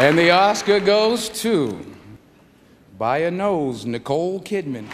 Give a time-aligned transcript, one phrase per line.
[0.00, 1.78] And the Oscar goes to,
[2.96, 4.88] by a nose, Nicole Kidman.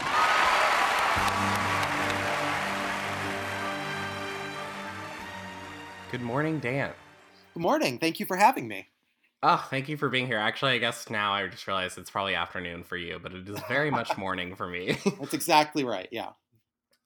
[6.11, 6.91] Good morning, Dan.
[7.55, 8.01] Good morning.
[8.01, 8.89] Thank you for having me.
[9.45, 10.39] Oh, thank you for being here.
[10.39, 13.61] Actually, I guess now I just realized it's probably afternoon for you, but it is
[13.69, 14.99] very much morning for me.
[15.21, 16.09] That's exactly right.
[16.11, 16.31] Yeah.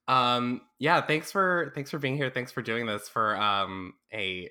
[0.08, 2.30] Um yeah, thanks for thanks for being here.
[2.30, 4.48] Thanks for doing this for um a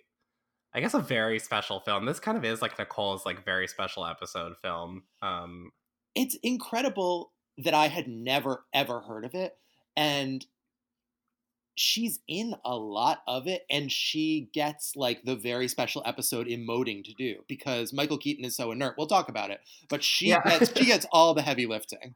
[0.73, 2.05] I guess a very special film.
[2.05, 5.03] This kind of is like Nicole's like very special episode film.
[5.21, 5.71] Um
[6.15, 9.57] It's incredible that I had never ever heard of it
[9.97, 10.45] and
[11.75, 17.03] she's in a lot of it and she gets like the very special episode emoting
[17.05, 18.95] to do because Michael Keaton is so inert.
[18.97, 19.61] We'll talk about it.
[19.89, 20.41] But she Yeah.
[20.43, 22.15] gets she gets all the heavy lifting.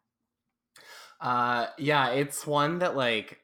[1.21, 3.39] Uh, yeah, it's one that like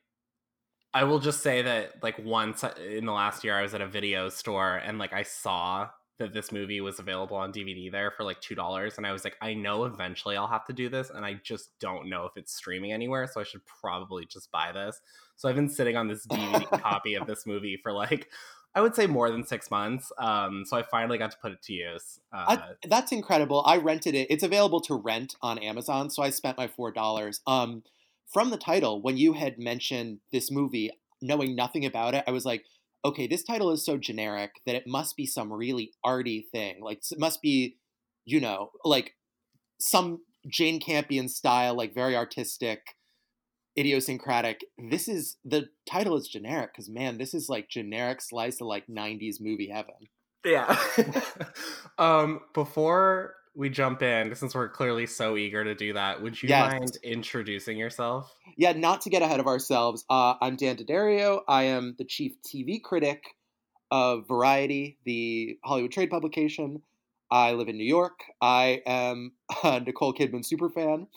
[0.94, 3.82] I will just say that like once uh, in the last year I was at
[3.82, 5.90] a video store and like I saw
[6.20, 9.24] that this movie was available on DVD there for like two dollars, and I was
[9.24, 12.34] like, I know eventually I'll have to do this, and I just don't know if
[12.36, 15.00] it's streaming anywhere, so I should probably just buy this.
[15.38, 18.28] So I've been sitting on this DVD copy of this movie for like
[18.76, 20.12] I would say more than six months.
[20.20, 22.20] Um, so I finally got to put it to use.
[22.32, 23.64] Uh, I, that's incredible.
[23.66, 24.28] I rented it.
[24.30, 27.40] It's available to rent on Amazon, so I spent my four dollars.
[27.48, 27.84] Um,
[28.32, 30.92] from the title, when you had mentioned this movie,
[31.22, 32.64] knowing nothing about it, I was like,
[33.04, 36.82] okay, this title is so generic that it must be some really arty thing.
[36.82, 37.78] Like it must be,
[38.26, 39.16] you know, like
[39.80, 42.96] some Jane Campion style, like very artistic,
[43.78, 44.62] idiosyncratic.
[44.90, 48.88] This is the title is generic because man, this is like generic slice of like
[48.88, 50.10] '90s movie heaven.
[50.46, 50.78] Yeah.
[51.98, 56.48] um, before we jump in, since we're clearly so eager to do that, would you
[56.48, 56.72] Yes.
[56.72, 58.34] mind introducing yourself?
[58.56, 60.06] Yeah, not to get ahead of ourselves.
[60.10, 61.44] Uh, I'm Dan D'Addario.
[61.46, 63.36] I am the chief TV critic
[63.92, 66.84] of Variety, the Hollywood trade publication.
[67.30, 68.22] I live in New York.
[68.40, 69.34] I am
[69.66, 71.08] a Nicole Kidman superfan.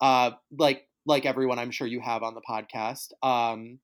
[0.00, 3.12] Uh, like like everyone, I'm sure you have on the podcast.
[3.22, 3.80] Um,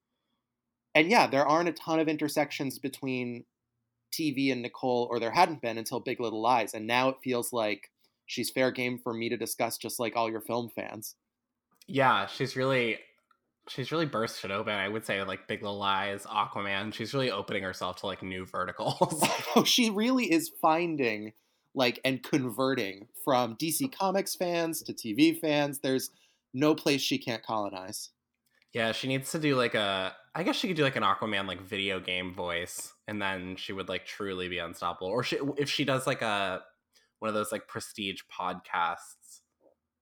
[0.94, 3.44] and yeah, there aren't a ton of intersections between
[4.12, 7.52] TV and Nicole, or there hadn't been until Big Little Lies, and now it feels
[7.52, 7.90] like
[8.28, 11.16] she's fair game for me to discuss, just like all your film fans.
[11.88, 13.00] Yeah, she's really
[13.68, 14.72] she's really burst it open.
[14.74, 16.94] I would say like Big Little Lies, Aquaman.
[16.94, 19.26] She's really opening herself to like new verticals.
[19.56, 21.32] Oh, she really is finding
[21.74, 25.80] like and converting from DC Comics fans to TV fans.
[25.80, 26.10] There's
[26.54, 28.10] no place she can't colonize.
[28.72, 31.46] yeah, she needs to do like a I guess she could do like an Aquaman
[31.48, 35.08] like video game voice and then she would like truly be unstoppable.
[35.08, 36.62] Or she if she does like a
[37.20, 39.40] one of those like prestige podcasts.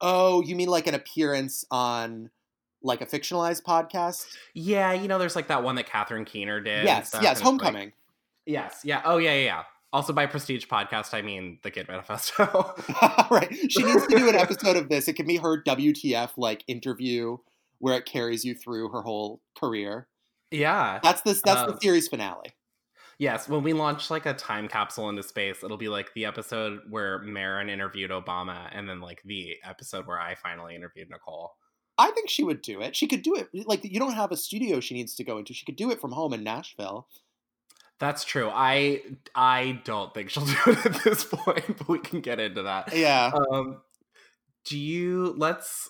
[0.00, 2.30] Oh, you mean like an appearance on
[2.82, 4.26] like a fictionalized podcast?
[4.54, 6.84] Yeah, you know, there's like that one that Catherine Keener did.
[6.84, 7.92] yes, yes, it's, like- Homecoming.
[8.44, 9.00] yes, yeah.
[9.04, 9.62] Oh, yeah, yeah, yeah.
[9.92, 13.30] Also, by Prestige Podcast, I mean the Kidmanifesto.
[13.30, 13.48] right.
[13.70, 15.08] She needs to do an episode of this.
[15.08, 17.38] It can be her WTF like interview
[17.78, 20.08] where it carries you through her whole career.
[20.50, 20.98] yeah.
[21.02, 22.52] That's this that's the Um, series finale.
[23.18, 26.80] Yes, when we launch like a time capsule into space, it'll be like the episode
[26.90, 31.54] where Maron interviewed Obama, and then like the episode where I finally interviewed Nicole.
[31.98, 32.94] I think she would do it.
[32.94, 33.48] She could do it.
[33.66, 35.54] Like you don't have a studio she needs to go into.
[35.54, 37.08] She could do it from home in Nashville.
[37.98, 38.50] That's true.
[38.52, 39.00] I
[39.34, 42.94] I don't think she'll do it at this point, but we can get into that.
[42.94, 43.32] Yeah.
[43.50, 43.78] Um,
[44.64, 45.34] do you?
[45.38, 45.88] Let's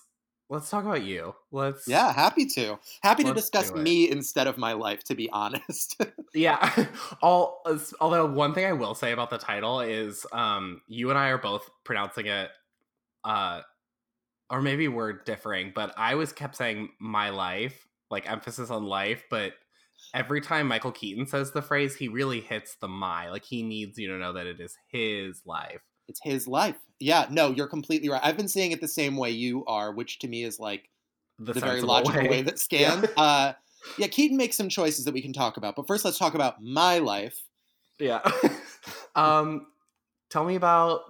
[0.49, 1.35] let's talk about you.
[1.51, 2.79] Let's Yeah, happy to.
[3.03, 6.01] Happy to discuss me instead of my life, to be honest.
[6.35, 6.87] Yeah.
[7.23, 7.63] All
[7.99, 11.39] although one thing I will say about the title is um you and I are
[11.39, 12.51] both pronouncing it
[13.25, 13.63] uh
[14.51, 19.25] or maybe we're differing, but I was kept saying my life, like emphasis on life,
[19.31, 19.55] but
[20.15, 23.31] every time Michael Keaton says the phrase, he really hits the my.
[23.31, 25.83] Like he needs you to know that it is his life.
[26.09, 26.77] It's his life.
[26.99, 28.21] Yeah, no, you're completely right.
[28.25, 30.89] I've been seeing it the same way you are, which to me is like
[31.39, 33.07] The, the, very logical way, that scans.
[33.17, 33.23] Yeah.
[33.23, 33.53] Uh,
[33.99, 35.77] yeah, Keaton makes some choices that we can talk about.
[35.77, 37.45] But first, let's talk about my life.
[37.99, 38.21] Yeah.
[39.17, 39.67] um
[40.31, 41.01] tell me about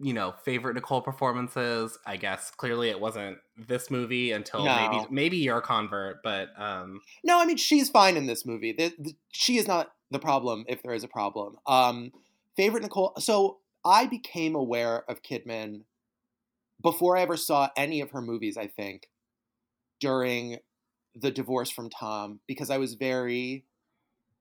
[0.00, 1.98] you know, favorite Nicole performances.
[2.06, 4.76] I guess clearly it wasn't this movie until No.
[4.76, 8.72] maybe maybe your convert, but um No, I mean she's fine in this movie.
[8.72, 11.56] The, the- she is not the problem if there is a problem.
[11.66, 12.12] Um,
[12.56, 13.12] favorite Nicole.
[13.18, 15.82] So I became aware of Kidman
[16.82, 18.56] before I ever saw any of her movies.
[18.56, 19.08] I think
[20.00, 20.58] during
[21.14, 23.64] the divorce from Tom because I was very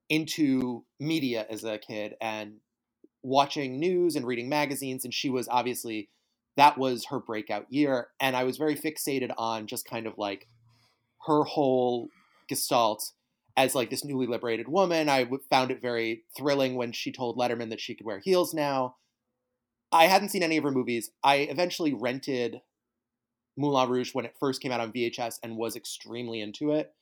[0.10, 2.58] into media as a kid and
[3.24, 6.10] watching news and reading magazines and she was obviously
[6.56, 10.48] that was her breakout year and I was very fixated on just kind of like
[11.26, 12.10] her whole
[12.48, 13.12] gestalt
[13.58, 15.10] as like this newly liberated woman.
[15.10, 18.96] I found it very thrilling when she told Letterman that she could wear heels now.
[19.92, 21.12] I hadn't seen any of her movies.
[21.24, 22.62] I eventually rented
[23.58, 26.94] Moulin Rouge when it first came out on VHS and was extremely into it.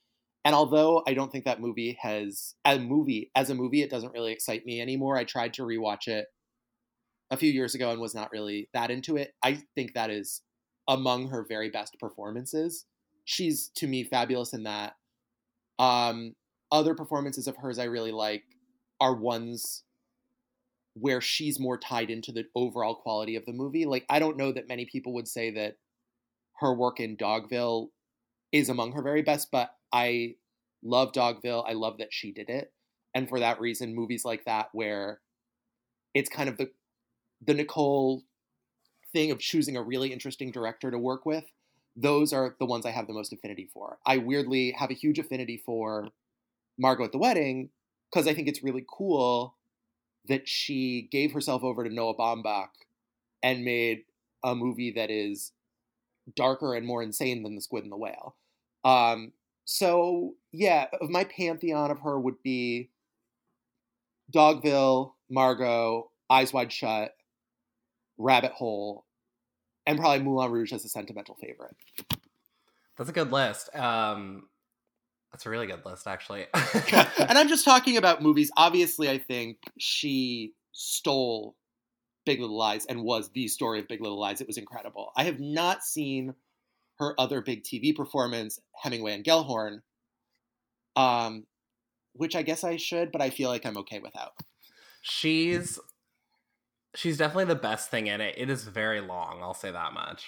[0.44, 4.12] And although I don't think that movie has a movie as a movie, it doesn't
[4.12, 5.16] really excite me anymore.
[5.16, 6.26] I tried to rewatch it
[7.30, 9.34] a few years ago and was not really that into it.
[9.42, 10.42] I think that is
[10.86, 12.84] among her very best performances.
[13.24, 14.94] She's to me fabulous in that.
[15.80, 16.36] Um,
[16.70, 18.44] other performances of hers I really like
[19.00, 19.82] are ones
[20.98, 23.84] where she's more tied into the overall quality of the movie.
[23.84, 25.76] Like I don't know that many people would say that
[26.60, 27.88] her work in Dogville
[28.50, 30.36] is among her very best, but I
[30.82, 31.64] love Dogville.
[31.68, 32.72] I love that she did it.
[33.14, 35.20] And for that reason, movies like that where
[36.14, 36.70] it's kind of the
[37.46, 38.22] the Nicole
[39.12, 41.44] thing of choosing a really interesting director to work with,
[41.94, 43.98] those are the ones I have the most affinity for.
[44.06, 46.08] I weirdly have a huge affinity for
[46.78, 47.68] Margot at the Wedding
[48.10, 49.55] because I think it's really cool
[50.28, 52.68] that she gave herself over to Noah Baumbach
[53.42, 54.04] and made
[54.44, 55.52] a movie that is
[56.34, 58.36] darker and more insane than The Squid and the Whale.
[58.84, 59.32] Um,
[59.64, 62.90] so yeah, my pantheon of her would be
[64.32, 67.12] Dogville, Margot, Eyes Wide Shut,
[68.18, 69.04] Rabbit Hole,
[69.86, 71.76] and probably Moulin Rouge as a sentimental favorite.
[72.96, 73.74] That's a good list.
[73.74, 74.48] Um,
[75.32, 76.46] that's a really good list, actually.
[76.54, 78.50] and I'm just talking about movies.
[78.56, 81.56] Obviously, I think she stole
[82.24, 84.40] Big Little Lies and was the story of Big Little Lies.
[84.40, 85.12] It was incredible.
[85.16, 86.34] I have not seen
[86.98, 89.82] her other big TV performance, Hemingway and Gellhorn,
[90.96, 91.46] um,
[92.14, 94.32] which I guess I should, but I feel like I'm okay without.
[95.02, 95.78] She's
[96.94, 98.34] she's definitely the best thing in it.
[98.38, 100.26] It is very long, I'll say that much.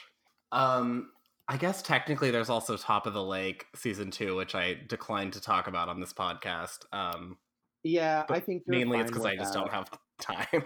[0.52, 1.10] Um,
[1.48, 5.40] I guess technically there's also Top of the Lake season two, which I declined to
[5.40, 6.80] talk about on this podcast.
[6.92, 7.38] Um,
[7.82, 9.60] yeah, I think mainly it's because I just that.
[9.60, 9.90] don't have
[10.20, 10.64] time.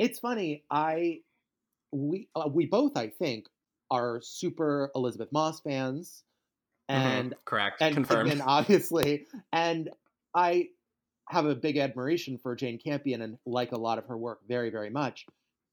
[0.00, 0.64] It's funny.
[0.70, 1.20] I
[1.92, 3.46] we uh, we both I think
[3.90, 6.24] are super Elisabeth Moss fans,
[6.90, 7.00] mm-hmm.
[7.00, 7.40] and mm-hmm.
[7.44, 9.88] correct, and confirmed, and obviously, and
[10.34, 10.70] I
[11.28, 14.70] have a big admiration for Jane Campion and like a lot of her work very
[14.70, 15.26] very much,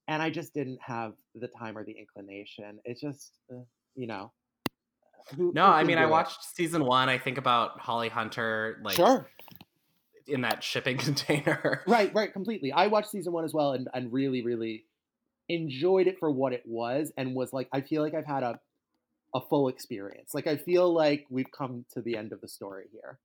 [0.06, 2.78] and I just didn't have the time or the inclination.
[2.84, 3.62] It's just uh,
[3.94, 4.32] you know.
[5.36, 7.08] Who, no, who I mean I watched season one.
[7.08, 9.28] I think about Holly Hunter, like sure
[10.30, 11.82] in that shipping container.
[11.86, 12.72] Right, right, completely.
[12.72, 14.84] I watched season one as well and, and really, really
[15.48, 18.60] enjoyed it for what it was and was like, I feel like I've had a
[19.32, 20.34] a full experience.
[20.34, 23.20] Like I feel like we've come to the end of the story here.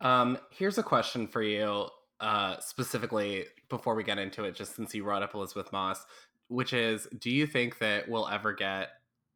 [0.00, 1.88] Um, here's a question for you,
[2.20, 6.06] uh, specifically before we get into it, just since you brought up Elisabeth Moss,
[6.48, 8.88] which is, do you think that we'll ever get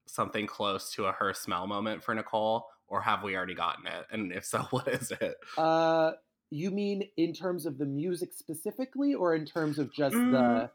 [0.06, 4.06] something close to a her smell moment for Nicole, or have we already gotten it?
[4.10, 5.34] And if so, what is it?
[5.56, 6.12] Uh,
[6.50, 10.70] you mean in terms of the music specifically, or in terms of just mm, the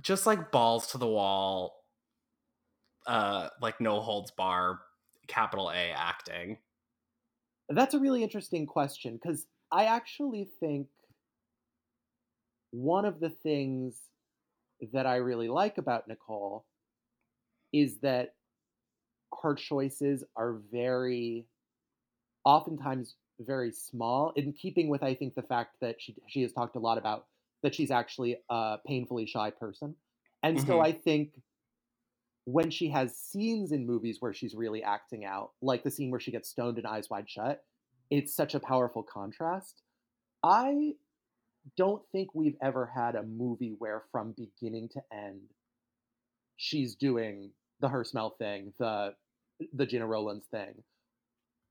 [0.00, 1.84] just like balls to the wall,
[3.06, 4.80] uh, like no holds bar,
[5.26, 6.58] capital A acting?
[7.68, 10.88] That's a really interesting question because I actually think
[12.70, 13.96] one of the things
[14.92, 16.64] that I really like about Nicole
[17.72, 18.34] is that
[19.42, 21.46] her choices are very
[22.44, 26.76] oftentimes very small, in keeping with I think the fact that she she has talked
[26.76, 27.26] a lot about
[27.62, 29.94] that she's actually a painfully shy person,
[30.42, 30.66] and mm-hmm.
[30.66, 31.40] so I think
[32.44, 36.20] when she has scenes in movies where she's really acting out, like the scene where
[36.20, 37.62] she gets stoned and Eyes Wide Shut,
[38.10, 39.82] it's such a powerful contrast.
[40.42, 40.94] I
[41.76, 45.40] don't think we've ever had a movie where from beginning to end
[46.56, 49.14] she's doing the her smell thing, the
[49.72, 50.82] the Gena Rowlands thing.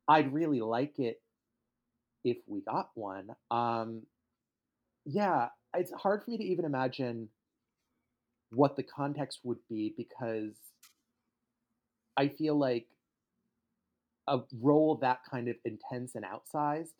[0.07, 1.21] I'd really like it
[2.23, 3.29] if we got one.
[3.49, 4.03] Um,
[5.05, 7.29] yeah, it's hard for me to even imagine
[8.51, 10.53] what the context would be because
[12.17, 12.87] I feel like
[14.27, 16.93] a role that kind of intense and outsized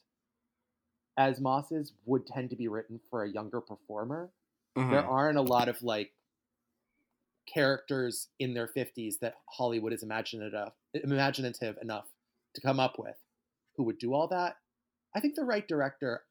[1.18, 4.32] as Moss's would tend to be written for a younger performer.
[4.78, 4.92] Mm-hmm.
[4.92, 6.14] There aren't a lot of like
[7.54, 12.08] characters in their 50s that Hollywood is imaginative imaginative enough
[12.56, 13.16] to come up with
[13.76, 14.56] who would do all that.
[15.16, 16.24] I think the right director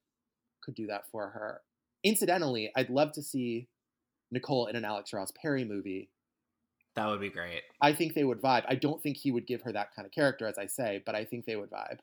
[0.62, 1.60] could do that for her.
[2.04, 3.68] Incidentally, I'd love to see
[4.30, 6.10] Nicole in an Alex Ross Perry movie.
[6.96, 7.62] That would be great.
[7.80, 8.64] I think they would vibe.
[8.68, 11.14] I don't think he would give her that kind of character, as I say, but
[11.14, 11.98] I think they would vibe.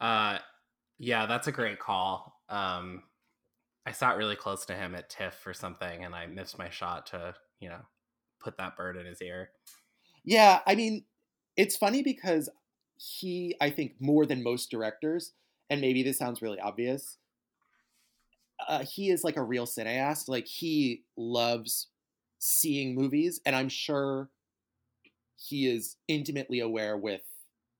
[0.00, 0.38] Uh,
[0.98, 2.40] yeah, that's a great call.
[2.48, 3.02] Um,
[3.86, 7.06] I sat really close to him at TIFF or something, and I missed my shot
[7.06, 7.80] to, you know,
[8.40, 9.50] put that bird in his ear.
[10.24, 11.04] Yeah, I mean,
[11.56, 12.48] it's funny because
[12.96, 15.32] he, I think, more than most directors,
[15.70, 17.16] and maybe this sounds really obvious,
[18.68, 20.28] uh, he is like a real cineast.
[20.28, 21.86] Like he loves
[22.38, 24.28] seeing movies, and I'm sure
[25.36, 27.22] he is intimately aware with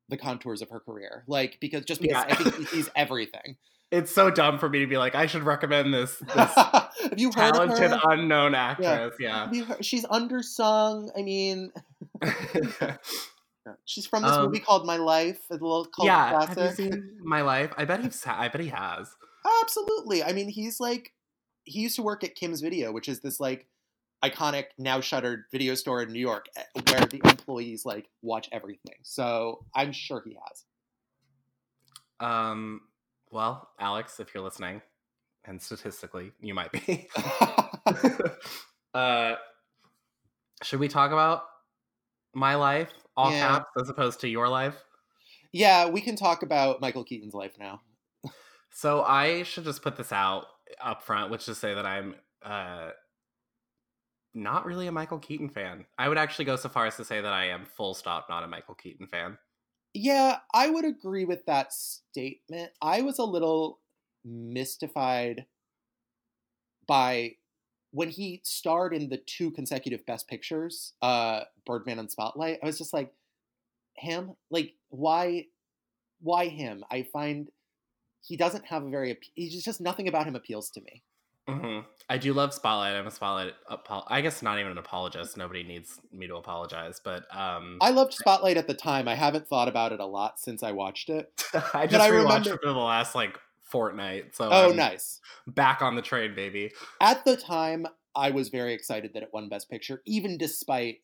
[0.09, 1.25] the contours of her career.
[1.29, 2.33] Like because just because Yeah.
[2.33, 3.57] I think he sees everything.
[3.93, 7.33] It's so dumb for me to be like, I should recommend this this Have you
[7.33, 8.01] heard of talented her?
[8.05, 9.17] unknown actress.
[9.19, 9.47] Yeah.
[9.47, 11.09] Have you heard- She's undersung.
[11.19, 11.73] I mean,
[13.85, 16.31] she's from this Um, movie called My Life, a little cult yeah.
[16.31, 16.59] classic.
[16.59, 17.73] Have you seen My Life?
[17.77, 18.25] I bet he's.
[18.27, 19.15] I bet he has.
[19.63, 20.23] Absolutely.
[20.23, 21.13] I mean, he's like
[21.65, 23.67] he used to work at Kim's Video, which is this like
[24.25, 28.97] iconic now shuttered video store in New York eh, where the employees like watch everything.
[29.03, 30.65] So I'm sure he has.
[32.27, 32.83] Um.
[33.31, 34.83] Well, Alex, if you're listening,
[35.45, 37.09] and statistically, you might be.
[38.95, 39.35] uh,
[40.63, 41.45] should we talk about
[42.35, 43.35] my life, all Yeah.
[43.35, 44.85] caps, as opposed to your life?
[45.53, 47.83] yeah, we can talk about Michael Keaton's life now.
[48.71, 50.47] So I should just put this out
[50.81, 52.93] up front, which is say that I'm uh
[54.35, 55.87] not really a Michael Keaton fan.
[55.99, 58.45] I would actually go so far as to say that I am full stop not
[58.45, 59.39] a Michael Keaton fan.
[59.93, 62.73] Yeah, I would agree with that statement.
[62.81, 63.81] I was a little
[64.25, 65.47] mystified
[66.87, 67.37] by
[67.93, 72.59] when he starred in the two consecutive best pictures, uh Birdman and Spotlight.
[72.63, 73.13] I was just like
[73.95, 74.33] him?
[74.51, 75.47] Like why
[76.21, 76.85] why him?
[76.91, 77.49] I find
[78.23, 79.19] he doesn't have a very.
[79.35, 81.03] He's just, nothing about him appeals to me.
[81.49, 81.79] hmm
[82.11, 82.95] I do love Spotlight.
[82.95, 83.55] I'm a Spotlight.
[83.71, 85.37] Apo- I guess not even an apologist.
[85.39, 89.09] Nobody needs me to apologize, but um, I loved Spotlight at the time.
[89.09, 91.33] I haven't thought about it a lot since I watched it.
[91.55, 93.39] I but just I rewatched remember- it for the last like
[93.71, 94.35] fortnight.
[94.35, 95.23] So Oh, I'm nice.
[95.47, 96.73] back on the train, baby.
[97.01, 101.03] At the time, I was very excited that it won Best Picture, even despite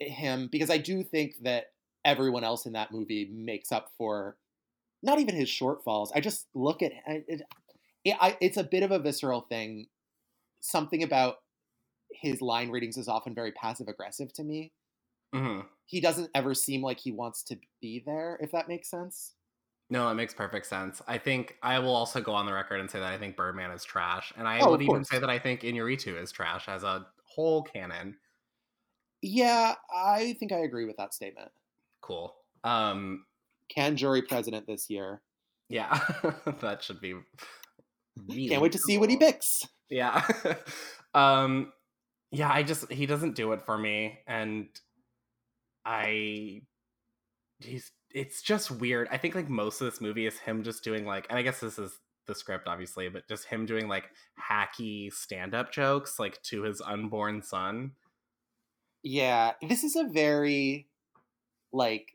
[0.00, 1.72] him, because I do think that
[2.04, 4.36] everyone else in that movie makes up for
[5.02, 6.10] not even his shortfalls.
[6.14, 7.42] I just look at it,
[8.04, 9.88] it, I, it's a bit of a visceral thing.
[10.60, 11.38] Something about
[12.12, 14.72] his line readings is often very passive aggressive to me.
[15.32, 19.34] hmm He doesn't ever seem like he wants to be there, if that makes sense.
[19.90, 21.02] No, it makes perfect sense.
[21.06, 23.70] I think I will also go on the record and say that I think Birdman
[23.70, 26.82] is trash, and I Oh, would even say that I think Iñárritu is trash as
[26.84, 28.16] a whole canon.
[29.22, 31.50] Yeah, I think I agree with that statement.
[32.00, 32.34] Cool.
[32.64, 33.26] Um,
[33.68, 35.22] Cannes jury president this year.
[35.68, 35.98] yeah,
[36.60, 37.14] that should be.
[38.28, 39.66] Really Can't wait to see what he picks.
[39.90, 40.26] Yeah.
[41.14, 41.72] um
[42.30, 44.68] yeah, I just he doesn't do it for me and
[45.84, 46.62] I
[47.60, 49.08] he's it's just weird.
[49.10, 51.60] I think like most of this movie is him just doing like and I guess
[51.60, 54.04] this is the script obviously, but just him doing like
[54.50, 57.92] hacky stand-up jokes like to his unborn son.
[59.02, 60.86] Yeah, this is a very
[61.72, 62.12] like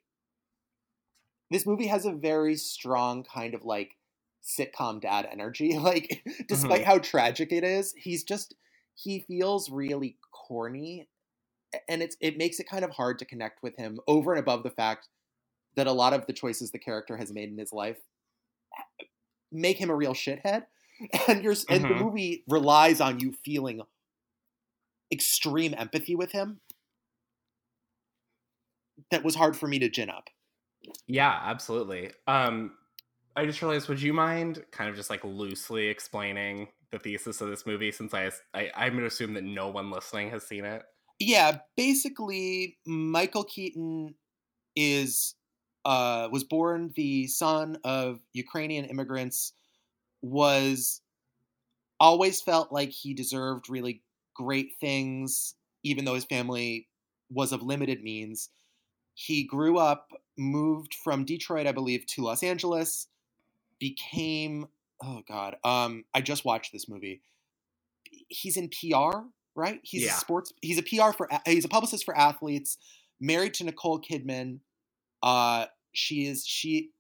[1.52, 3.98] this movie has a very strong kind of like
[4.42, 5.78] sitcom dad energy.
[5.80, 6.90] Like despite mm-hmm.
[6.90, 8.56] how tragic it is, he's just
[8.96, 11.08] he feels really corny
[11.88, 14.64] and it's it makes it kind of hard to connect with him over and above
[14.64, 15.08] the fact
[15.80, 18.00] that a lot of the choices the character has made in his life
[19.52, 20.66] make him a real shithead.
[21.30, 21.96] And you're s- and the Mhm.
[21.96, 23.82] movie relies on you feeling
[25.12, 26.62] extreme empathy with him
[29.12, 30.30] that was hard for me to gin up.
[31.08, 32.12] Yeah, absolutely.
[32.28, 32.78] Um
[33.36, 37.50] I just realized would you mind kind of just like loosely explaining the thesis of
[37.50, 40.66] this movie since I, I I'm going to assume that no one listening has seen
[40.66, 40.84] it.
[41.20, 44.16] Yeah, basically, Michael Keaton
[44.76, 45.36] is
[45.86, 49.54] uh, was born the son of Ukrainian immigrants.
[50.22, 51.02] Was
[52.00, 54.02] always felt like he deserved really
[54.34, 56.88] great things, even though his family
[57.32, 58.50] was of limited means.
[59.14, 63.08] He grew up, moved from Detroit, I believe, to Los Angeles.
[63.80, 64.68] Became
[65.02, 67.22] oh god, um, I just watched this movie.
[68.28, 69.20] He's in PR,
[69.56, 69.80] right?
[69.84, 70.16] He's Yeah.
[70.16, 70.52] a sports.
[70.62, 71.30] He's a PR for.
[71.46, 72.78] He's a publicist for athletes.
[73.22, 74.60] Married to Nicole Kidman.
[75.22, 76.92] Uh, she is she.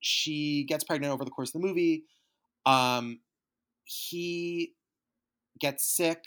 [0.00, 2.04] She gets pregnant over the course of the movie.
[2.64, 3.20] Um,
[3.84, 4.74] he
[5.58, 6.22] gets sick.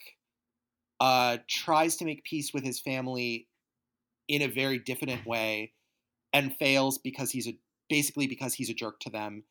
[1.00, 3.48] Uh, tries to make peace with his family
[4.28, 5.72] in a very diffident way,
[6.34, 7.58] and fails because he's a
[7.90, 9.44] basically because he's a jerk to them.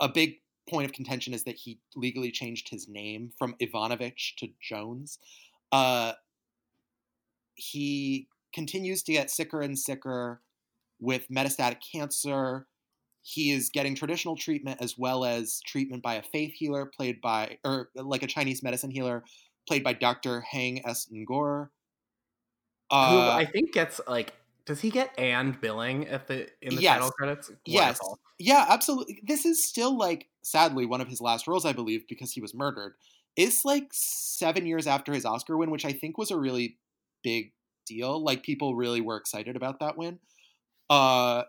[0.00, 4.48] A big point of contention is that he legally changed his name from Ivanovich to
[4.60, 5.18] Jones.
[5.72, 6.12] Uh,
[7.54, 10.40] he continues to get sicker and sicker
[11.00, 12.66] with metastatic cancer.
[13.22, 17.58] He is getting traditional treatment as well as treatment by a faith healer played by,
[17.64, 19.24] or like a Chinese medicine healer
[19.68, 20.40] played by Dr.
[20.42, 21.06] Haing S.
[21.12, 21.70] Ngor.
[23.06, 24.34] Who Uh, I think gets like
[24.66, 26.92] Does he get and billing at the in the Yes.
[26.92, 27.50] title credits?
[27.64, 27.98] Yes.
[28.38, 29.20] Yeah, absolutely.
[29.22, 32.54] This is still like sadly one of his last roles, I believe, because he was
[32.54, 32.94] murdered.
[33.36, 36.78] It's like seven years after his Oscar win, which I think was a really
[37.22, 37.52] big
[37.86, 38.22] deal.
[38.22, 40.20] Like people really were excited about that win.
[40.90, 41.44] Uh,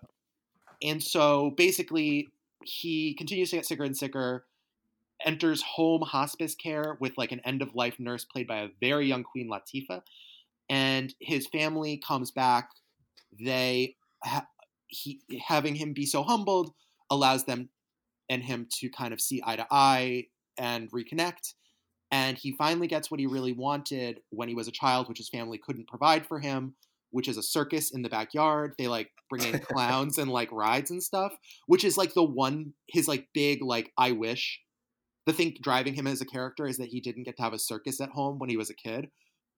[0.81, 2.29] and so basically,
[2.63, 4.45] he continues to get sicker and sicker.
[5.25, 9.05] Enters home hospice care with like an end of life nurse played by a very
[9.05, 10.01] young Queen Latifah,
[10.69, 12.69] and his family comes back.
[13.39, 13.95] They
[14.87, 16.73] he having him be so humbled
[17.09, 17.69] allows them
[18.29, 20.25] and him to kind of see eye to eye
[20.57, 21.53] and reconnect.
[22.11, 25.29] And he finally gets what he really wanted when he was a child, which his
[25.29, 26.75] family couldn't provide for him,
[27.11, 28.73] which is a circus in the backyard.
[28.77, 31.31] They like bring in clowns and like rides and stuff,
[31.65, 34.61] which is like the one, his like big, like, I wish.
[35.25, 37.59] The thing driving him as a character is that he didn't get to have a
[37.59, 39.07] circus at home when he was a kid.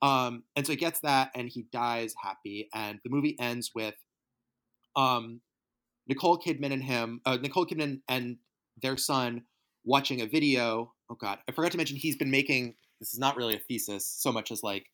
[0.02, 2.70] Um, and so he gets that and he dies happy.
[2.74, 3.96] And the movie ends with
[4.96, 5.42] um,
[6.08, 8.38] Nicole Kidman and him, uh, Nicole Kidman and
[8.82, 9.44] their son
[9.86, 10.94] watching a video.
[11.10, 12.76] Oh God, I forgot to mention he's been making.
[13.00, 14.86] This is not really a thesis so much as like,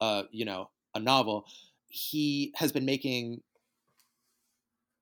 [0.00, 1.46] uh, you know, a novel.
[1.88, 3.40] He has been making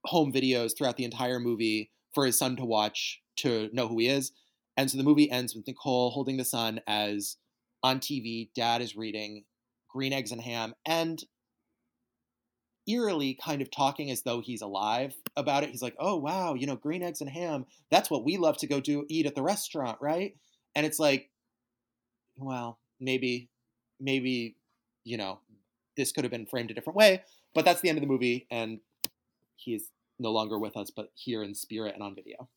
[0.05, 4.07] home videos throughout the entire movie for his son to watch to know who he
[4.07, 4.31] is.
[4.77, 7.37] And so the movie ends with Nicole holding the son as
[7.81, 9.43] on TV, dad is reading
[9.89, 11.23] Green Eggs and Ham and
[12.87, 15.69] eerily kind of talking as though he's alive about it.
[15.69, 17.65] He's like, "Oh wow, you know, green eggs and ham.
[17.89, 20.35] That's what we love to go do eat at the restaurant, right?"
[20.75, 21.29] And it's like,
[22.37, 23.49] well, maybe,
[23.99, 24.57] maybe,
[25.03, 25.39] you know,
[25.95, 27.23] this could have been framed a different way.
[27.53, 28.79] But that's the end of the movie, and
[29.55, 29.91] he's
[30.23, 32.49] no longer with us, but here in spirit and on video.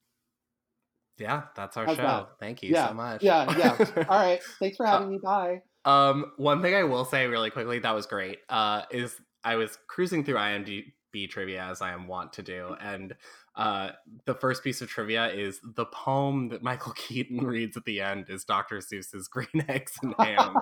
[1.19, 2.03] Yeah, that's our How's show.
[2.03, 2.29] that?
[2.41, 3.23] Thank you Yeah, so much.
[3.23, 4.05] yeah, yeah.
[4.09, 5.19] All right, thanks for having me.
[5.23, 5.63] Bye.
[5.85, 8.39] Um, one thing I will say really quickly that was great.
[8.49, 10.85] Uh, is I was cruising through IMDb
[11.29, 13.15] trivia as I am wont to do, and
[13.55, 13.91] uh,
[14.27, 18.27] the first piece of trivia is the poem that Michael Keaton reads at the end
[18.29, 18.79] is Dr.
[18.81, 20.55] Seuss's Green Eggs and Ham.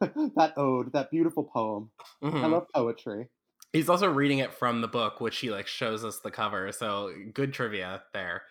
[0.36, 1.90] that ode, that beautiful poem.
[2.22, 2.50] I Mhm.
[2.52, 3.28] love poetry.
[3.72, 6.72] He's also reading it from the book, which he like shows us the cover.
[6.72, 8.42] So good trivia there.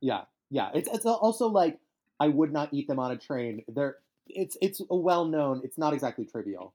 [0.00, 0.70] Yeah, yeah.
[0.74, 1.78] It's it's also like
[2.20, 3.64] I would not eat them on a train.
[3.68, 5.60] They're it's it's a well known.
[5.64, 6.74] It's not exactly trivial.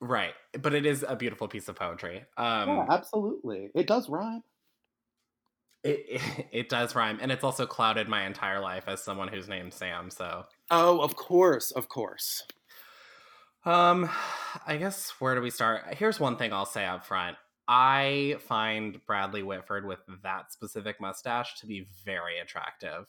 [0.00, 2.24] Right, but it is a beautiful piece of poetry.
[2.36, 3.70] Um, yeah, absolutely.
[3.74, 4.42] It does rhyme.
[5.84, 9.48] it, it it does rhyme, and it's also clouded my entire life as someone who's
[9.48, 10.10] named Sam.
[10.10, 12.42] So Oh, of course, of course.
[13.64, 14.08] Um,
[14.66, 15.94] I guess where do we start?
[15.94, 17.36] Here's one thing I'll say up front.
[17.68, 23.06] I find Bradley Whitford with that specific mustache to be very attractive.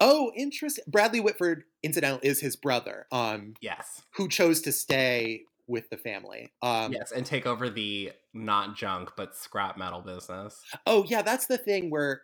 [0.00, 0.84] Oh, interesting.
[0.88, 4.02] Bradley Whitford, incidentally, is his brother, um, Yes.
[4.16, 6.52] who chose to stay with the family.
[6.60, 10.60] Um, yes, and take over the not junk but scrap metal business.
[10.86, 12.22] Oh, yeah, that's the thing where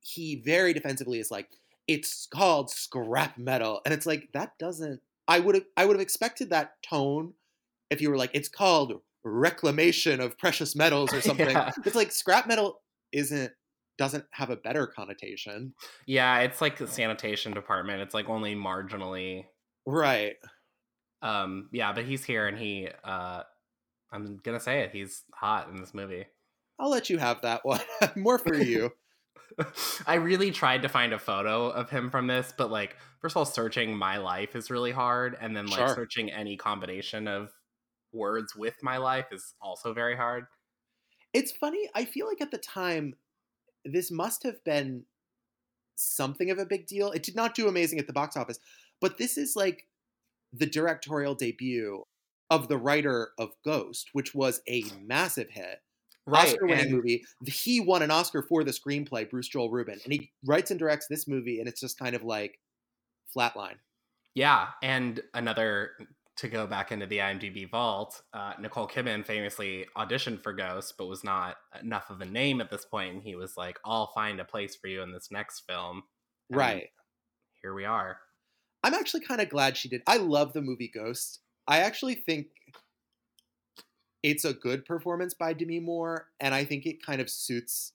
[0.00, 1.48] he very defensively is like,
[1.86, 5.00] it's called scrap metal, and it's like that doesn't.
[5.28, 7.34] I would have I would have expected that tone
[7.90, 11.48] if you were like, it's called reclamation of precious metals or something.
[11.50, 11.72] Yeah.
[11.84, 12.80] It's like scrap metal
[13.12, 13.52] isn't
[13.98, 15.72] doesn't have a better connotation,
[16.06, 18.02] Yeah, it's like the sanitation department.
[18.02, 19.44] It's like only marginally
[19.86, 20.34] right?
[21.22, 23.42] um yeah, but he's here and he uh
[24.12, 26.26] I'm gonna say it, he's hot in this movie.
[26.78, 27.80] I'll let you have that one.
[28.16, 28.92] More for you.
[30.06, 33.38] I really tried to find a photo of him from this, but like, first of
[33.38, 35.94] all, searching my life is really hard, and then like Sure.
[35.94, 37.52] searching any combination of
[38.12, 40.46] words with my life is also very hard.
[41.32, 41.88] It's funny.
[41.94, 43.14] I feel like at the time,
[43.84, 45.04] this must have been
[45.96, 47.10] something of a big deal.
[47.12, 48.58] It did not do amazing at the box office,
[49.00, 49.88] but this is like
[50.52, 52.04] the directorial debut
[52.50, 55.80] of the writer of Ghost, which was a massive hit.
[56.34, 57.24] Oscar-winning and- movie.
[57.46, 61.06] He won an Oscar for the screenplay, Bruce Joel Rubin, and he writes and directs
[61.08, 62.58] this movie, and it's just kind of like
[63.36, 63.76] flatline.
[64.34, 65.92] Yeah, and another
[66.36, 71.06] to go back into the IMDb vault, uh, Nicole Kidman famously auditioned for Ghost, but
[71.06, 72.90] was not enough of a name at this point.
[72.90, 76.02] point, and he was like, "I'll find a place for you in this next film."
[76.50, 76.90] And Right.
[77.62, 78.20] here we are.
[78.82, 80.02] I'm actually kind of glad she did.
[80.06, 81.40] I love the movie Ghost.
[81.66, 82.48] I actually think
[84.26, 87.92] it's a good performance by Demi Moore, and I think it kind of suits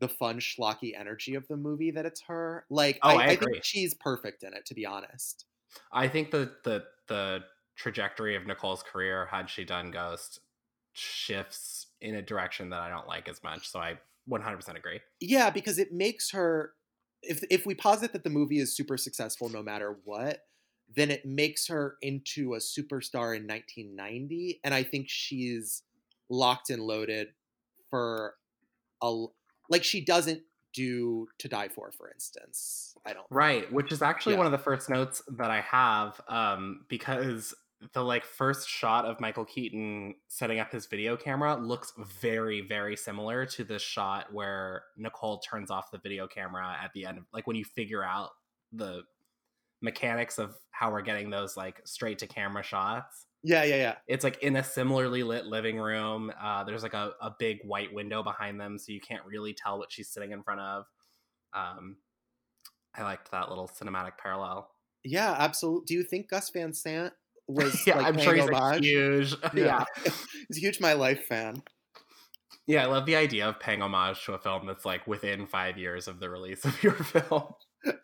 [0.00, 2.66] the fun schlocky energy of the movie that it's her.
[2.70, 5.46] Like, Oh, I, I I think she's perfect in it, to be honest.
[5.92, 7.44] I think the the the
[7.76, 10.40] trajectory of Nicole's career had she done Ghost
[10.92, 13.68] shifts in a direction that I don't like as much.
[13.68, 15.00] So I 100% agree.
[15.20, 16.74] Yeah, because it makes her.
[17.22, 20.46] If if we posit that the movie is super successful no matter what,
[20.94, 25.82] then it makes her into a superstar in 1990, and I think she's
[26.28, 27.28] locked and loaded
[27.90, 28.34] for
[29.02, 29.26] a
[29.68, 30.42] like she doesn't
[30.72, 34.38] do to die for for instance i don't Right, which is actually Yeah.
[34.38, 37.54] one of the first notes that I have, um, because
[37.92, 42.96] the like first shot of Michael Keaton setting up his video camera looks very, very
[42.96, 47.24] similar to the shot where Nicole turns off the video camera at the end of
[47.32, 48.30] like when you figure out
[48.72, 49.02] the
[49.84, 53.26] mechanics of how we're getting those like straight to camera shots.
[53.42, 56.32] yeah yeah yeah It's like in a similarly lit living room.
[56.42, 59.78] Uh, there's like a, a big white window behind them, so you can't really tell
[59.78, 60.84] what she's sitting in front of.
[61.52, 61.96] Um,
[62.96, 64.70] I liked that little cinematic parallel.
[65.04, 67.12] yeah absolutely do you think gus van sant
[67.46, 68.86] was yeah, like I'm sure he's a homage?
[68.86, 69.34] huge.
[69.54, 69.84] Yeah.
[70.48, 71.62] he's a huge my life fan
[72.66, 75.76] yeah, I love the idea of paying homage to a film that's like within five
[75.76, 77.52] years of the release of your film.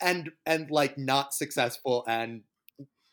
[0.00, 2.42] And and like not successful and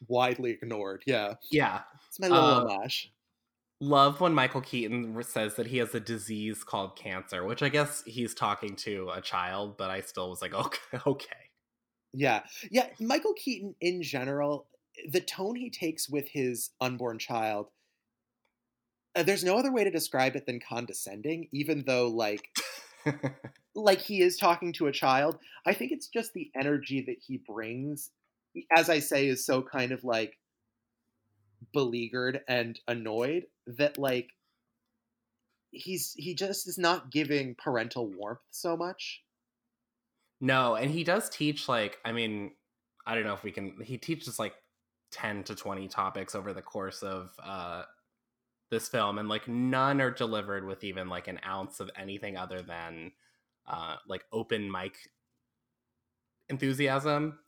[0.08, 3.12] widely ignored yeah Yeah, it's my little Uh, homage
[3.80, 8.04] love when Michael Keaton says that he has a disease called cancer, which I guess
[8.06, 11.52] he's talking to a child, but I still was like, okay, okay.
[12.14, 12.44] Yeah.
[12.72, 12.88] Yeah.
[13.00, 14.68] Michael Keaton in general,
[15.10, 17.68] the tone he takes with his unborn child,
[19.16, 22.50] uh, there's no other way to describe it than condescending, even though like
[23.76, 25.38] like he is talking to a child.
[25.66, 28.12] I think it's just the energy that he brings,
[28.76, 30.38] as I say, is so kind of like
[31.74, 34.30] beleaguered and annoyed that like
[35.72, 39.24] he's he just is not giving parental warmth so much.
[40.40, 42.52] No, and he does teach like I mean,
[43.06, 44.54] I don't know if we can he teaches like
[45.12, 47.84] 10 to 20 topics over the course of uh
[48.70, 52.62] this film and like none are delivered with even like an ounce of anything other
[52.62, 53.12] than
[53.68, 54.98] uh like open mic
[56.50, 57.40] enthusiasm.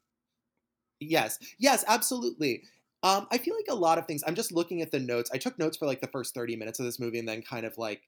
[0.99, 2.63] Yes, yes, absolutely.
[3.03, 4.23] Um, I feel like a lot of things.
[4.27, 5.29] I'm just looking at the notes.
[5.33, 7.65] I took notes for like the first 30 minutes of this movie and then kind
[7.65, 8.01] of like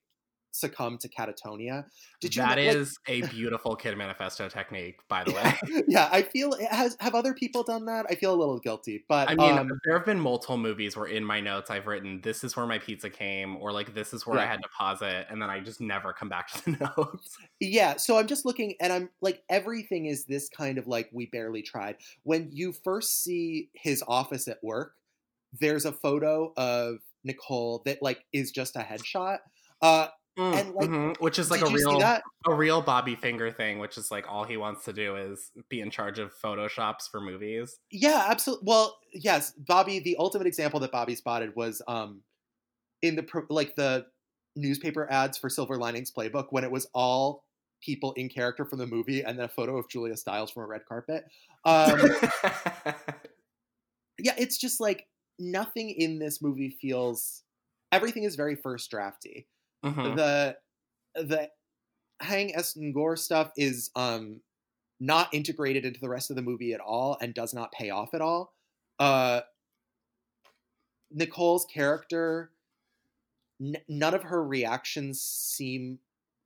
[0.52, 1.86] succumbed to catatonia.
[2.20, 5.84] Did you That know- like- a beautiful Kidmanifesto technique, by the way.
[5.88, 8.06] yeah, I feel it has have other people done that?
[8.10, 11.08] I feel a little guilty, but I mean, um, there have been multiple movies where
[11.08, 14.26] in my notes I've written this is where my pizza came, or like this is
[14.28, 16.92] where I had to pause it, and then I just never come back to the
[16.98, 17.38] notes.
[17.60, 21.28] Yeah, so I'm just looking and I'm like everything is this kind of like we
[21.28, 21.96] barely tried.
[22.24, 24.94] When you first see his office at work,
[25.60, 29.40] there's a photo of Nicole that like is just a headshot.
[29.82, 32.02] Uh And, like, Mhm, which is like a real
[32.46, 35.82] a real Bobby Finger thing, which is like all he wants to do is be
[35.82, 37.78] in charge of photoshops for movies.
[37.92, 38.66] Yeah, absolutely.
[38.66, 40.00] Well, yes, Bobby.
[40.00, 42.22] The ultimate example that Bobby spotted was um
[43.02, 44.08] in the pro- like the
[44.56, 47.44] newspaper ads for Silver Linings Playbook when it was all
[47.82, 50.68] people in character from the movie and then a photo of Julia Stiles from a
[50.68, 51.26] red carpet.
[51.66, 52.00] Um,
[54.20, 55.08] yeah, it's just like
[55.40, 57.44] nothing in this movie feels.
[57.92, 59.48] Everything is very first drafty.
[59.84, 60.16] Mhm.
[60.16, 60.58] The
[61.16, 61.52] the
[62.22, 62.76] Haing S.
[62.76, 64.42] Ngor stuff is um
[65.00, 68.14] not integrated into the rest of the movie at all and does not pay off
[68.14, 68.54] at all.
[69.00, 69.42] Uh,
[71.10, 72.52] Nicole's character,
[73.60, 76.00] n- none of her reactions seem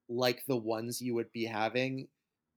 [0.07, 2.07] like the ones you would be having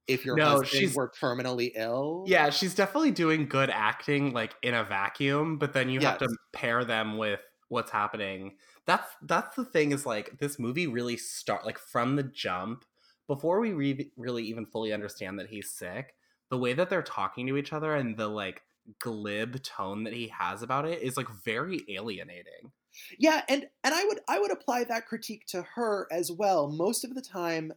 [0.07, 2.25] if your No, husband she's- were terminally ill.
[2.27, 6.29] Yeah, she's definitely doing good acting like in a vacuum, but then you have to
[6.53, 8.57] pair them with what's happening.
[8.89, 12.87] That's that's the thing is like this movie really start like from the jump
[13.27, 16.15] before we re- really even fully understand that he's sick.
[16.51, 18.63] The way that they're talking to each other and the like
[18.99, 22.73] glib tone that he has about it is like very alienating.
[23.19, 26.69] Yeah, and and I would I would apply that critique to her as well.
[26.71, 27.75] Most of the time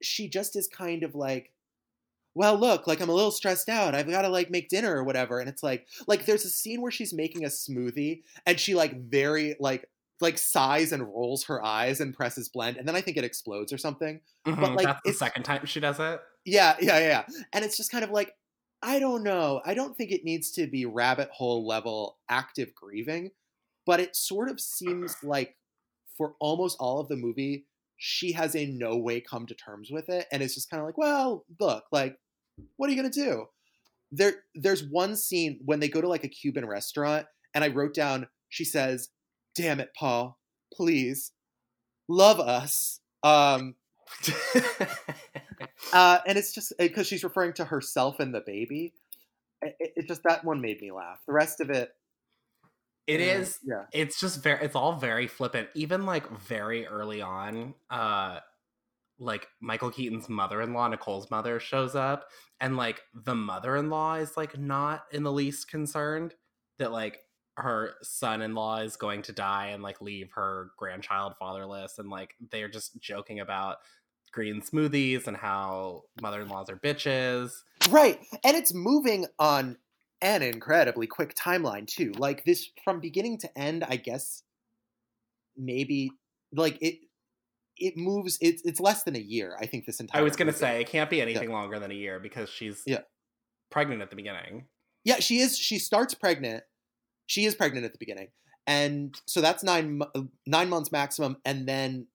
[0.00, 1.52] she just is kind of like
[2.34, 3.94] well, look, like I'm a little stressed out.
[3.94, 5.40] I've got to like make dinner or whatever.
[5.40, 9.02] And it's like like there's a scene where she's making a smoothie and she like
[9.02, 9.88] very like
[10.20, 13.72] like sighs and rolls her eyes and presses blend and then I think it explodes
[13.72, 14.20] or something.
[14.46, 16.20] Mhm, like, that's the second time she does it.
[16.44, 17.08] Yeah, yeah, yeah.
[17.08, 17.24] yeah.
[17.52, 18.34] And it's just kind of like,
[18.82, 19.60] I don't know.
[19.64, 23.30] I don't think it needs to be rabbit hole level active grieving,
[23.86, 25.56] but it sort of seems like
[26.16, 30.08] for almost all of the movie, she has in no way come to terms with
[30.08, 30.26] it.
[30.30, 32.18] And it's just kind of like, well, look, like,
[32.76, 33.46] what are you gonna do?
[34.10, 37.94] There there's one scene when they go to like a Cuban restaurant, and I wrote
[37.94, 39.10] down, she says,
[39.58, 40.38] Damn it, Paul,
[40.72, 41.32] please,
[42.08, 43.00] love us.
[43.24, 43.74] Um,
[45.92, 48.94] uh, and it's just because she's referring to herself and the baby.
[49.62, 51.18] It, it- just that one made me laugh.
[51.26, 51.92] The rest of it,
[53.08, 57.20] It uh, is yeah, it's just very it's all very flippant even like very early
[57.22, 58.40] on uh
[59.18, 62.28] like michael keaton's mother-in-law nicole's mother shows up
[62.60, 66.34] and like the mother-in-law is like not in the least concerned
[66.78, 67.18] that like
[67.58, 72.68] her son-in-law is going to die and like leave her grandchild fatherless and like they're
[72.68, 73.78] just joking about
[74.32, 77.50] green smoothies and how mother-in-laws are bitches
[77.90, 78.18] Right.
[78.44, 79.76] And it's moving on
[80.20, 82.12] an incredibly quick timeline too.
[82.18, 84.42] Like this from beginning to end, I guess
[85.56, 86.10] maybe
[86.52, 86.96] like it
[87.76, 90.48] it moves it's it's less than a year, I think this entire i was gonna
[90.50, 90.58] movie.
[90.58, 93.00] say it can't be anything longer than a year because she's Yeah.
[93.70, 94.66] pregnant at the beginning
[95.04, 96.64] Yeah, she is she starts pregnant.
[97.28, 98.28] She is pregnant at the beginning.
[98.66, 100.00] And so that's 9
[100.46, 102.08] 9 months maximum and then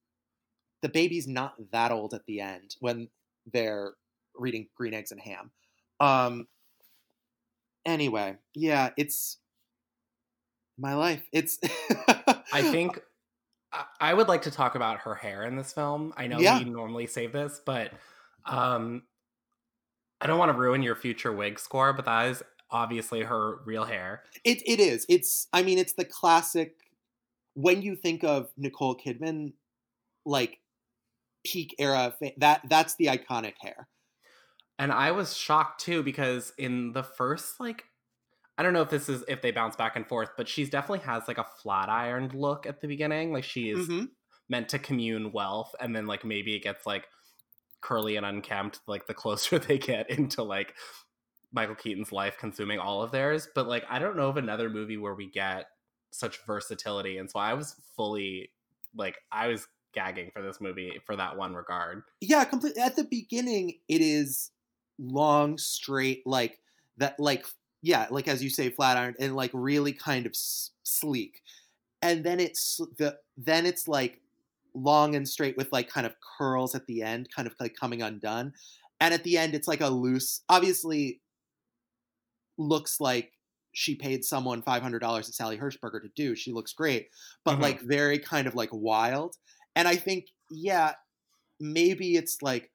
[0.81, 3.07] the baby's not that old at the end when
[3.51, 3.93] they're
[4.35, 5.51] reading green eggs and ham.
[6.01, 6.47] Um
[7.85, 9.37] anyway, yeah, it's
[10.77, 11.23] my life.
[11.31, 11.57] It's
[12.51, 12.99] I think
[13.71, 16.13] I- I would like to talk about her hair in this film.
[16.17, 16.59] I know Yeah.
[16.59, 17.91] we normally save this, but
[18.45, 19.03] um,
[20.21, 22.43] I don't want to ruin your future wig score, but that is
[22.73, 24.23] obviously her real hair.
[24.43, 25.05] It it is.
[25.07, 26.75] It's I mean it's the classic
[27.53, 29.53] when you think of Nicole Kidman
[30.25, 30.59] like
[31.45, 33.87] peak era that that's the iconic hair.
[34.79, 37.85] And I was shocked too because in the first like
[38.57, 41.05] I don't know if this is if they bounce back and forth, but she's definitely
[41.05, 43.31] has like a flat ironed look at the beginning.
[43.33, 44.09] Like she is Mhm.
[44.49, 47.07] meant to commune wealth, and then like maybe it gets like
[47.81, 50.73] curly and unkempt like the closer they get into like
[51.53, 53.47] Michael Keaton's life consuming all of theirs.
[53.55, 55.67] But like I don't know of another movie where we get
[56.11, 58.51] such versatility, and so I was fully
[58.95, 62.03] like I was gagging for this movie for that one regard.
[62.21, 62.81] Yeah, completely.
[62.81, 64.51] At the beginning it is
[64.97, 66.59] long straight like
[66.97, 67.45] that like
[67.81, 71.41] yeah, like as you say flat iron and like really kind of s- sleek.
[72.01, 74.21] And then it's the then it's like
[74.73, 78.01] long and straight with like kind of curls at the end, kind of like coming
[78.01, 78.53] undone.
[79.01, 81.21] And at the end, it's like a loose, obviously
[82.57, 83.31] looks like
[83.73, 86.35] she paid someone $500 at Sally Hershberger to do.
[86.35, 87.09] She looks great,
[87.43, 87.61] but Mhm.
[87.61, 89.35] like very kind of like wild.
[89.75, 90.93] And I think, yeah,
[91.59, 92.71] maybe it's like,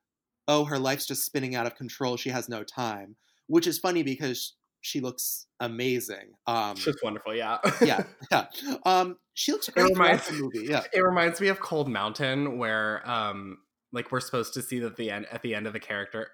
[0.48, 2.16] oh, her life's just spinning out of control.
[2.16, 6.32] She has no time, which is funny because she looks amazing.
[6.46, 7.58] Um, just wonderful, yeah.
[7.80, 8.46] yeah, yeah.
[8.84, 10.66] Um, she looks great throughout reminds- the movie.
[10.68, 10.84] Yeah.
[10.92, 13.58] it reminds me of Cold Mountain, where um
[13.92, 16.30] like we're supposed to see that the end at the end of the character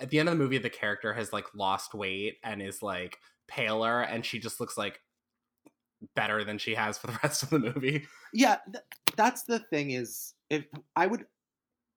[0.00, 3.18] at the end of the movie the character has like lost weight and is like
[3.48, 5.00] paler and she just looks like
[6.14, 8.06] better than she has for the rest of the movie.
[8.32, 8.84] yeah th-
[9.16, 11.24] that's the thing is if i would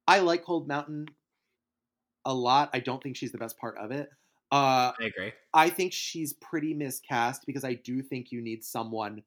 [0.07, 1.07] i like cold mountain
[2.25, 4.09] a lot i don't think she's the best part of it
[4.51, 5.33] uh I agree.
[5.53, 9.23] i think she's pretty miscast because i do think you need someone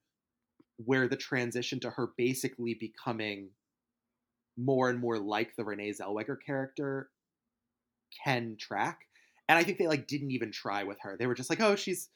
[0.85, 3.51] where the transition to her basically becoming
[4.57, 7.11] more and more like the renee zellweger character
[8.23, 9.07] can track
[9.49, 11.77] and i think they like didn't even try with her they were just like oh
[11.77, 12.11] she's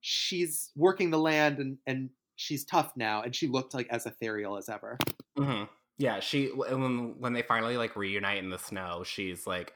[0.00, 4.56] she's working the land and and she's tough now and she looked like as ethereal
[4.56, 4.96] as ever
[5.36, 5.64] hmm
[5.98, 9.74] Yeah, she when when they finally like reunite in the snow, she's like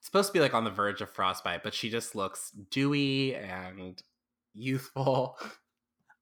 [0.00, 4.02] supposed to be like on the verge of frostbite, but she just looks dewy and
[4.54, 5.38] youthful.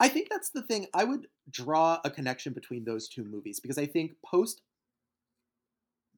[0.01, 0.87] I think that's the thing.
[0.95, 4.63] I would draw a connection between those two movies because I think post.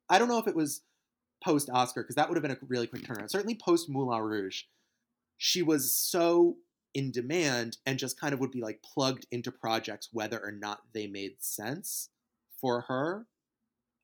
[0.08, 0.82] I don't know if it was
[1.42, 3.30] post Oscar because that would have been a really quick turnaround.
[3.30, 4.62] Certainly post Moulin Rouge,
[5.38, 6.56] she was so
[6.92, 10.80] in demand and just kind of would be like plugged into projects whether or not
[10.92, 12.10] they made sense
[12.60, 13.26] for her.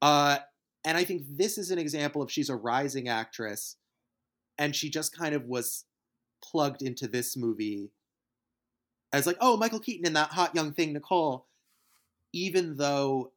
[0.01, 0.39] Uh,
[0.85, 3.77] and I think this is an example of she's a rising actress
[4.57, 5.85] and she just kind of was
[6.43, 7.91] plugged into this movie
[9.13, 11.47] as like, oh, Michael Keaton and that hot young thing, Nicole,
[12.33, 13.33] even though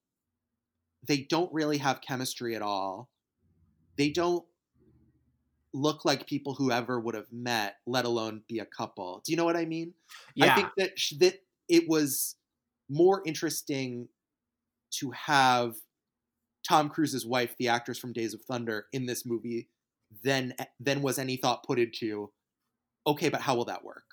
[1.07, 3.09] they don't really have chemistry at all.
[3.99, 4.45] They don't
[5.73, 9.21] look like people who ever would have met, let alone be a couple.
[9.25, 9.93] Do you know what I mean?
[10.35, 10.53] Yeah.
[10.53, 11.35] I think that sh- that
[11.67, 12.37] it was
[12.87, 14.07] more interesting
[14.91, 15.75] to have
[16.65, 19.67] Tom Cruise's wife, the actress from Days of Thunder, in this movie
[20.23, 22.31] than than was any thought put into.
[23.05, 24.05] Okay, but how will that work?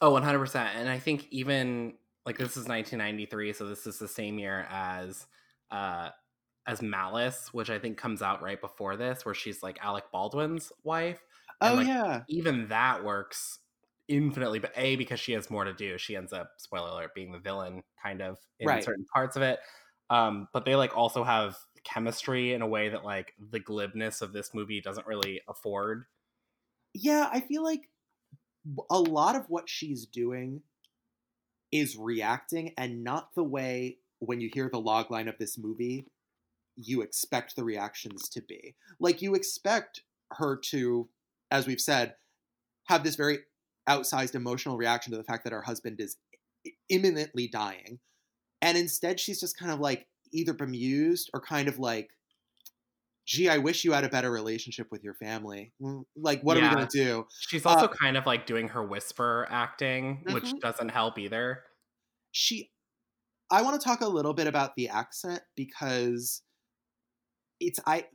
[0.00, 0.54] Oh, 100%.
[0.76, 5.26] And I think even like this is 1993, so this is the same year as
[5.72, 6.10] uh
[6.66, 10.72] as Malice, which I think comes out right before this where she's like Alec Baldwin's
[10.84, 11.24] wife.
[11.64, 13.58] And, Oh like, yeah, Even that works
[14.08, 15.98] infinitely but A because she has more to do.
[15.98, 18.80] She ends up spoiler alert being the villain kind of in Right.
[18.80, 19.60] certain parts of it.
[20.10, 24.32] Um but they like also have chemistry in a way that like the glibness of
[24.32, 26.06] this movie doesn't really afford.
[26.94, 27.28] yeah.
[27.32, 27.88] I feel like
[28.90, 30.62] a lot of what she's doing
[31.70, 36.06] is reacting, and not the way when you hear the log line of this movie,
[36.76, 38.76] you expect the reactions to be.
[39.00, 41.08] Like you expect her to,
[41.50, 42.16] as we've said,
[42.88, 43.40] have this very
[43.88, 46.18] outsized emotional reaction to the fact that her husband is
[46.88, 48.00] imminently dying.
[48.62, 52.10] And instead, she's just kind of like either bemused or kind of like,
[53.26, 55.72] gee, I wish you had a better relationship with your family.
[55.80, 57.26] Mm, Like, what are we going to do?
[57.40, 60.60] She's also Uh, kind of like doing her whisper acting, which Mhm.
[60.60, 61.64] doesn't help either.
[62.32, 62.72] She,
[63.50, 66.42] I want to talk a little bit about the accent because
[67.66, 68.06] it's, I,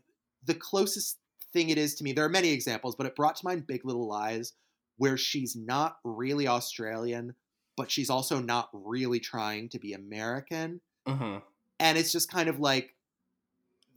[0.44, 1.18] the closest
[1.54, 3.86] thing it is to me, there are many examples, but it brought to mind Big
[3.86, 4.54] Little Lies,
[4.98, 7.36] where she's not really Australian,
[7.76, 10.82] but she's also not really trying to be American.
[11.06, 11.38] hmm
[11.80, 12.96] and it's just kind of like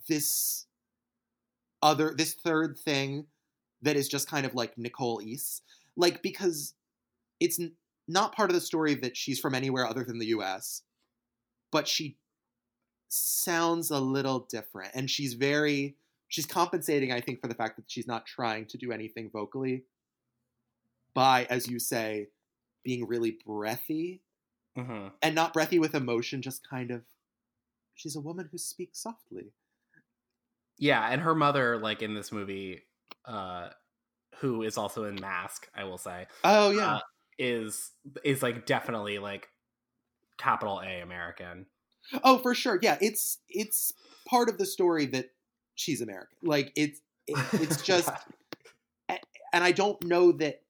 [0.09, 0.67] this
[1.83, 3.27] other this third thing
[3.83, 5.63] that is just kind of like Nicole East
[5.97, 6.75] like because
[7.41, 7.75] it's n-
[8.09, 10.83] not part of the story that she's from anywhere other than the US
[11.73, 12.19] but she
[13.13, 15.97] sounds a little different and she's very
[16.29, 19.85] she's compensating I think for the fact that she's not trying to do anything vocally
[21.15, 22.29] by as you say
[22.83, 24.23] being really breathy
[24.77, 27.05] hmm and not breathy with emotion, just kind of.
[27.95, 29.53] She's a woman who speaks softly.
[30.79, 32.83] Yeah, and her mother, like in this movie,
[33.25, 33.71] uh,
[34.37, 37.01] who is also in Mask, I will say, Oh yeah, Uh,
[37.39, 37.93] is
[38.25, 39.51] is like definitely like
[40.39, 41.67] capital A American.
[42.25, 42.79] Oh for sure.
[42.83, 43.93] Yeah, it's it's
[44.27, 45.31] part of the story that
[45.75, 46.37] she's American.
[46.43, 48.11] Like it's it, it's just,
[49.09, 50.61] and I don't know that.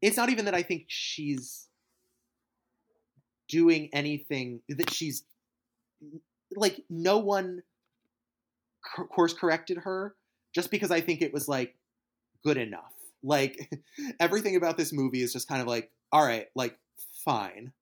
[0.00, 1.66] It's not even that I think she's
[3.48, 5.24] doing anything that she's
[6.54, 7.62] like no one
[9.10, 10.14] course corrected her
[10.54, 11.74] just because I think it was like
[12.44, 12.92] good enough.
[13.22, 13.70] Like
[14.20, 16.78] everything about this movie is just kind of like all right, like
[17.24, 17.72] fine.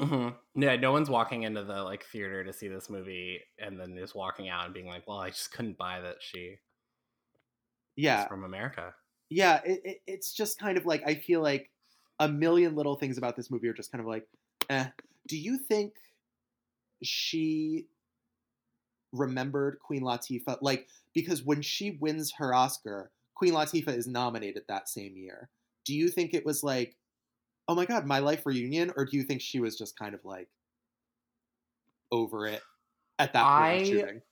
[0.00, 3.96] Hmm Yeah, no one's walking into the like theater to see this movie and then
[3.96, 6.58] just walking out and being like, "Well, I just couldn't buy that she
[7.96, 8.94] Yeah, from America."
[9.30, 9.62] yeah.
[9.64, 11.72] It, it, it's just kind of like I feel like
[12.20, 14.28] a million little things about this movie are just kind of like,
[14.70, 14.90] eh.
[15.28, 15.94] Do you think
[17.02, 17.88] she
[19.12, 20.58] remembered Queen Latifah?
[20.60, 25.50] Like because when she wins her Oscar, Queen Latifah is nominated that same year.
[25.84, 26.96] Do you think it was like,
[27.68, 30.24] oh my god, my life reunion, or do you think she was just kind of
[30.24, 30.48] like
[32.12, 32.62] over it
[33.18, 34.22] at that point I- shooting?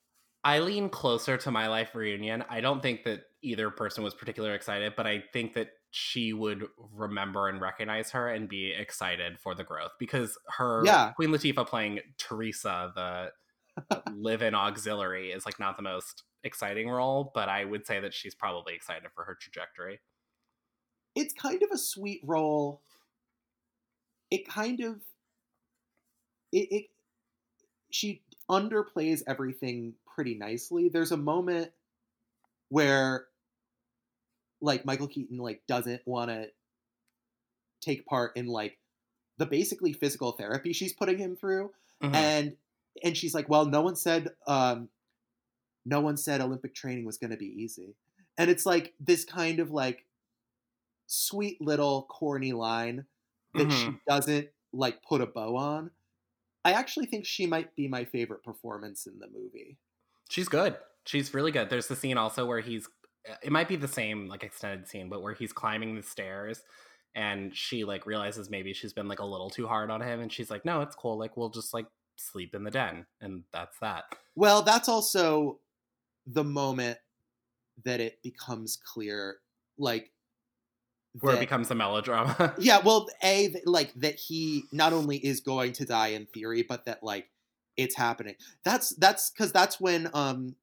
[0.44, 2.42] I lean closer to my life reunion.
[2.50, 6.64] I don't think that either person was particularly excited, but I think that she would
[6.92, 11.12] remember and recognize her and be excited for the growth because her Yeah.
[11.12, 13.30] Queen Latifah playing Teresa, the
[13.92, 18.12] uh, live-in auxiliary, is like not the most exciting role, but I would say that
[18.12, 20.00] she's probably excited for her trajectory.
[21.14, 22.82] it's kind of a sweet role.
[24.32, 25.00] It kind of
[26.52, 26.84] it, it
[27.90, 30.88] she underplays everything pretty nicely.
[30.88, 31.70] There's a moment
[32.70, 33.26] where
[34.62, 36.48] like Michael Keaton like doesn't want to
[37.82, 38.78] take part in like
[39.38, 42.14] the basically physical therapy she's putting him through Mhm.
[42.14, 42.56] and
[43.02, 44.88] and she's like well no one said um
[45.84, 47.96] no one said olympic training was going to be easy
[48.38, 50.06] and it's like this kind of like
[51.06, 53.04] sweet little corny line
[53.56, 54.00] that she Mhm.
[54.08, 55.90] doesn't like put a bow on
[56.64, 59.78] i actually think she might be my favorite performance in the movie
[60.30, 60.78] She's good.
[61.06, 61.68] She's really good.
[61.68, 62.88] There's the scene also where he's
[63.42, 66.64] it might be the same like extended scene, but where he's climbing the stairs
[67.14, 70.32] and she like realizes maybe she's been like a little too hard on him and
[70.32, 71.18] she's like, "No, it's cool.
[71.18, 71.86] Like we'll just like
[72.16, 74.04] sleep in the den." And that's that.
[74.34, 75.60] well that's also
[76.26, 76.98] the moment
[77.84, 79.38] that it becomes clear
[79.78, 80.11] like
[81.20, 82.54] Where that- it becomes a melodrama.
[82.58, 86.84] yeah well a like that he not only is going to die in theory but
[86.86, 87.28] that like
[87.76, 90.54] it's happening that's that's because that's when um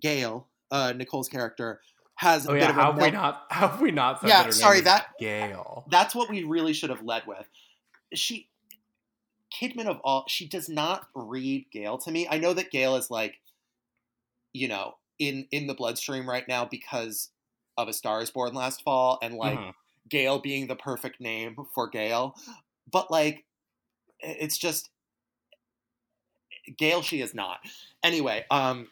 [0.00, 1.80] gail uh nicole's character
[2.16, 4.20] has a oh bit yeah, of a how have we not how have we not
[4.24, 5.84] Yeah, that sorry, that- Gail.
[5.90, 7.46] that's what we really should have led with
[8.14, 8.48] she
[9.54, 13.10] kidman of all she does not read gail to me i know that gail is
[13.10, 13.38] like
[14.52, 17.30] you know in in the bloodstream right now because
[17.78, 19.74] of a star is born last fall and like Mhm.
[20.10, 22.36] Gail being the perfect name for Gail.
[22.90, 23.46] But like
[24.20, 24.90] it's just
[26.76, 27.60] Gail she is not.
[28.02, 28.88] Anyway, um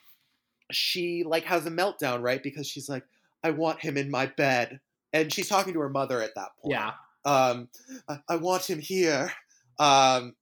[0.72, 2.42] she like has a meltdown, right?
[2.42, 3.04] Because she's like,
[3.42, 4.80] I want him in my bed.
[5.12, 6.82] And she's talking to her mother at that point.
[6.82, 6.94] Yeah.
[7.24, 7.70] Um
[8.08, 9.32] I, I want him here.
[9.78, 10.36] Um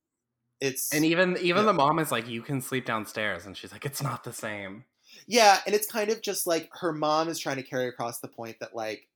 [0.60, 1.66] it's And even even Yeah.
[1.66, 4.84] the mom is like, "You can sleep downstairs." And she's like, "It's not the same."
[5.26, 8.28] Yeah, and it's kind of just like her mom is trying to carry across the
[8.28, 9.08] point that like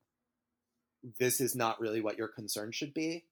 [1.19, 3.25] this is not really what your concern should be.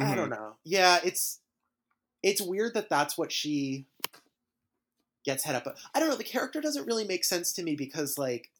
[0.00, 0.42] I don't mm-hmm.
[0.42, 0.56] know.
[0.64, 1.40] Yeah, it's
[2.22, 3.86] it's weird that that's what she
[5.24, 5.64] gets head up.
[5.64, 6.16] But I don't know.
[6.16, 8.50] The character doesn't really make sense to me because like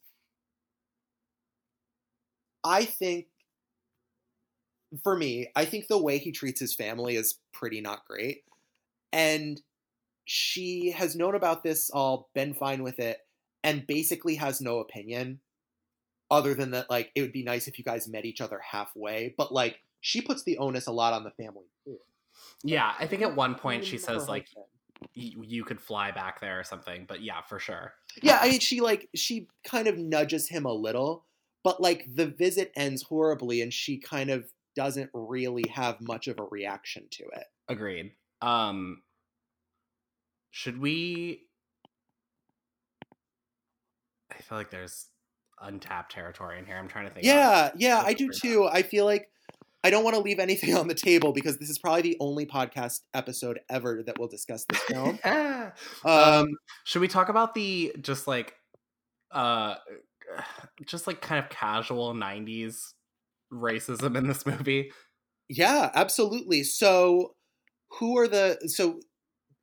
[2.65, 3.27] I think
[5.03, 8.45] for me, I think the way he treats his family is pretty not great.
[9.13, 9.61] And
[10.25, 13.19] she has known about this all, been fine with it,
[13.65, 15.41] and basically has no opinion
[16.31, 19.35] other than that like it would be nice if you guys met each other halfway,
[19.37, 21.99] but like she puts the onus a lot on the family too.
[22.65, 24.49] Yeah, I think at one point she says like
[25.15, 27.93] you, you could fly back there or something, but yeah, for sure.
[28.23, 31.27] Yeah, I mean she like she kind of nudges him a little,
[31.63, 36.39] but like the visit ends horribly and she kind of doesn't really have much of
[36.39, 37.45] a reaction to it.
[37.69, 38.13] Agreed.
[38.41, 39.03] Um
[40.53, 41.41] should we
[44.31, 45.07] I feel like there's
[45.61, 46.77] untapped territory in here.
[46.77, 47.27] I'm trying to think.
[47.27, 48.69] Yeah, yeah, I do too.
[48.71, 49.29] I feel like
[49.83, 52.47] I don't want to leave anything on the table because this is probably the only
[52.47, 55.19] podcast episode ever that will discuss this film.
[55.25, 55.73] um,
[56.05, 56.47] Um,
[56.85, 58.55] should we talk about the just like
[59.31, 59.77] uh
[60.85, 62.93] just like kind of casual 90s
[63.53, 64.93] racism in this movie?
[65.49, 66.63] yeah, absolutely.
[66.63, 67.35] So,
[67.99, 68.59] who are the?
[68.67, 69.01] So,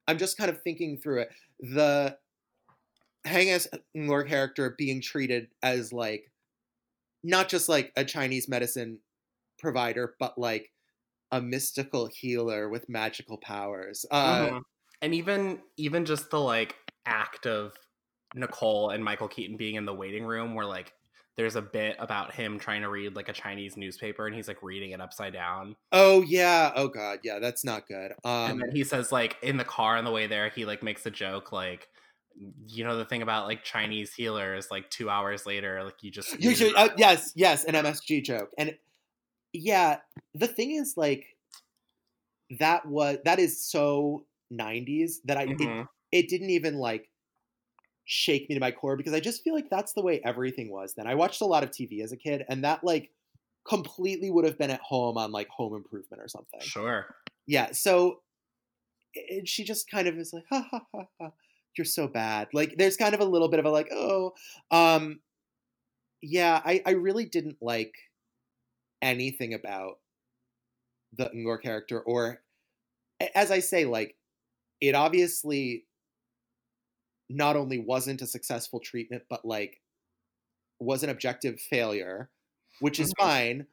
[0.09, 1.29] I'm just kind of thinking through it.
[1.59, 2.17] The
[3.25, 3.59] Haing
[3.95, 6.31] Ngor character being treated as like
[7.23, 8.99] not just like a Chinese medicine
[9.59, 10.71] provider, but like
[11.31, 14.05] a mystical healer with magical powers.
[14.09, 14.61] Uh, Mhm.
[15.01, 17.73] and even even just the like act of
[18.33, 20.93] Nicole and Michael Keaton being in the waiting room where like
[21.39, 24.61] there's a bit about him trying to read like a Chinese newspaper and he's like
[24.61, 25.77] reading it upside down.
[25.91, 26.71] Oh yeah.
[26.75, 27.19] Oh god.
[27.23, 28.13] Yeah, that's not good.
[28.45, 30.83] and Um then he says like in the car on the way there he like
[30.83, 31.87] makes a joke like
[32.67, 36.39] you know the thing about like Chinese healers like 2 hours later like you just
[36.39, 38.51] you should, uh, yes, yes, an MSG joke.
[38.57, 38.77] And
[39.53, 40.01] yeah,
[40.35, 41.37] the thing is like
[42.59, 45.87] that was that is so 90s that I it, Mhm.
[46.11, 47.09] it didn't even like
[48.11, 50.95] shake me to my core because I just feel like that's the way everything was
[50.95, 51.05] then.
[51.05, 53.11] I watched a lot of TV as a kid and that like
[53.67, 56.59] completely would have been at home on like home improvement or something.
[56.59, 57.05] sure
[57.45, 58.21] Yeah, so
[59.45, 61.31] she just kind of is like, ha ha ha ha,
[61.77, 62.47] you're so bad.
[62.51, 64.33] Like there's kind of a little bit of a like, oh,
[64.71, 65.19] um,
[66.23, 67.93] yeah, I I really didn't like
[69.03, 69.99] anything about
[71.15, 72.41] the Ngor character, or
[73.35, 74.15] as I say, like
[74.81, 75.85] it obviously
[77.29, 79.81] not only wasn't a successful treatment, but like
[80.79, 82.31] was an objective failure,
[82.79, 83.19] which is Mhm.
[83.19, 83.67] fine.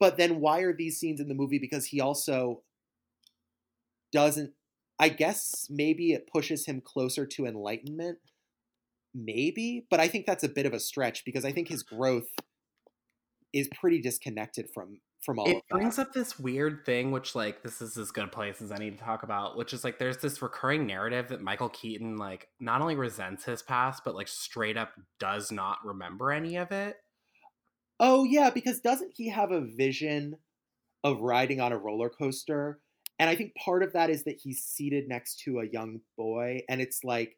[0.00, 1.58] But then why are these scenes in the movie?
[1.58, 2.64] Because he also
[4.12, 4.54] doesn't
[5.00, 8.18] I guess maybe it pushes him closer to enlightenment.
[9.14, 12.28] Maybe, but I think that's a bit of a stretch because I think his growth
[13.52, 15.76] is pretty disconnected from from all it of that.
[15.76, 18.90] brings up this weird thing which like this is as good a place as any
[18.90, 22.80] to talk about which is like there's this recurring narrative that michael keaton like not
[22.80, 26.96] only resents his past but like straight up does not remember any of it
[28.00, 30.36] Oh yeah, because doesn't he have a vision
[31.04, 32.80] of riding on a roller coaster?
[33.18, 36.60] And I think part of that is that he's seated next to a young boy
[36.68, 37.36] and it's like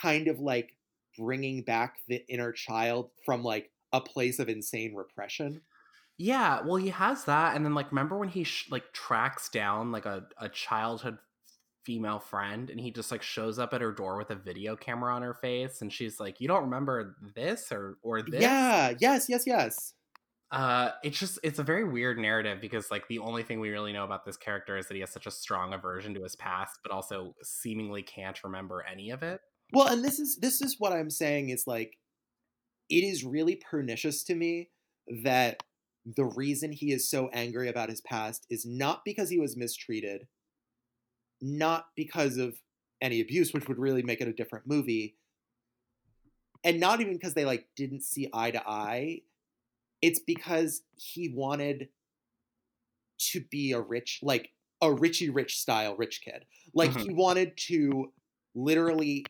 [0.00, 0.76] kind of like
[1.18, 5.62] bringing back the inner child from like a place of insane repression.
[6.18, 9.92] Yeah well he has that and then like remember when he sh- like tracks down
[9.92, 11.18] like a, a childhood
[11.84, 15.14] female friend and he just like shows up at her door with a video camera
[15.14, 19.28] on her face and she's like you don't remember this or or this Yeah, yes,
[19.28, 19.94] yes, yes.
[20.50, 23.92] Uh, it's just it's a very weird narrative because like the only thing we really
[23.92, 26.78] know about this character is that he has such a strong aversion to his past,
[26.82, 29.42] but also seemingly can't remember any of it.
[29.74, 31.98] Well, and this is this is what I'm saying is like
[32.88, 34.70] it is really pernicious to me
[35.22, 35.62] that
[36.04, 40.28] the reason he is so angry about his past is not because he was mistreated,
[41.40, 42.62] not because of
[43.00, 45.16] any abuse, which would really make it a different movie,
[46.64, 49.22] and not even because they like didn't see eye to eye.
[50.02, 51.88] It's because he wanted
[53.18, 56.46] to be a rich, like a Richie Rich style rich kid.
[56.72, 57.02] Like Mhm.
[57.02, 58.12] he wanted to
[58.54, 59.24] literally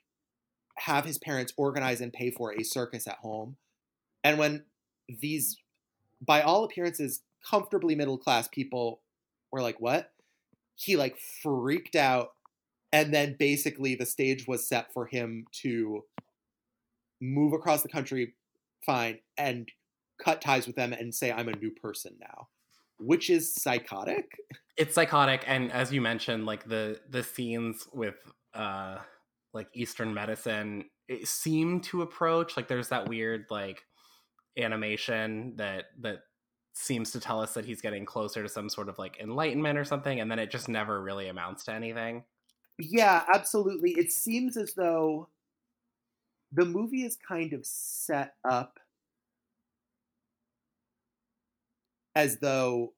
[0.79, 3.57] have his parents organize and pay for a circus at home.
[4.25, 4.66] And when
[5.09, 5.59] these,
[6.25, 9.01] by all appearances, comfortably middle class people
[9.53, 10.11] were like, what?
[10.75, 12.31] He like freaked out.
[12.93, 16.05] And then basically the stage was set for him to
[17.21, 18.35] move across the country,
[18.85, 19.69] fine, and
[20.23, 22.49] cut ties with them and say, I'm a new person now,
[22.99, 24.39] which is psychotic.
[24.77, 28.14] It's psychotic, and as you mentioned, like the the scenes with
[28.55, 28.99] uh
[29.53, 33.83] like Eastern medicine it seemed to approach like there's that weird like
[34.59, 36.24] animation that that
[36.74, 39.84] seems to tell us that he's getting closer to some sort of like enlightenment or
[39.84, 42.24] something, and then it just never really amounts to anything.
[42.78, 43.92] Yeah, absolutely.
[43.92, 45.28] It seems as though
[46.52, 48.78] the movie is kind of set up
[52.14, 52.94] as though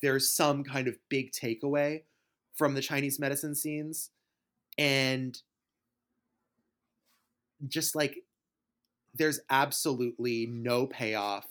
[0.00, 2.02] there's some kind of big takeaway
[2.54, 4.10] from the Chinese medicine scenes.
[4.78, 5.40] And
[7.68, 8.24] just like
[9.14, 11.46] there's absolutely no payoff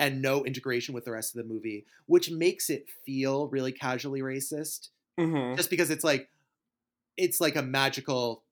[0.00, 4.20] and no integration with the rest of the movie, which makes it feel really casually
[4.20, 4.90] racist.
[5.18, 5.56] Mhm.
[5.56, 6.30] Just because it's like
[7.16, 8.44] it's like a magical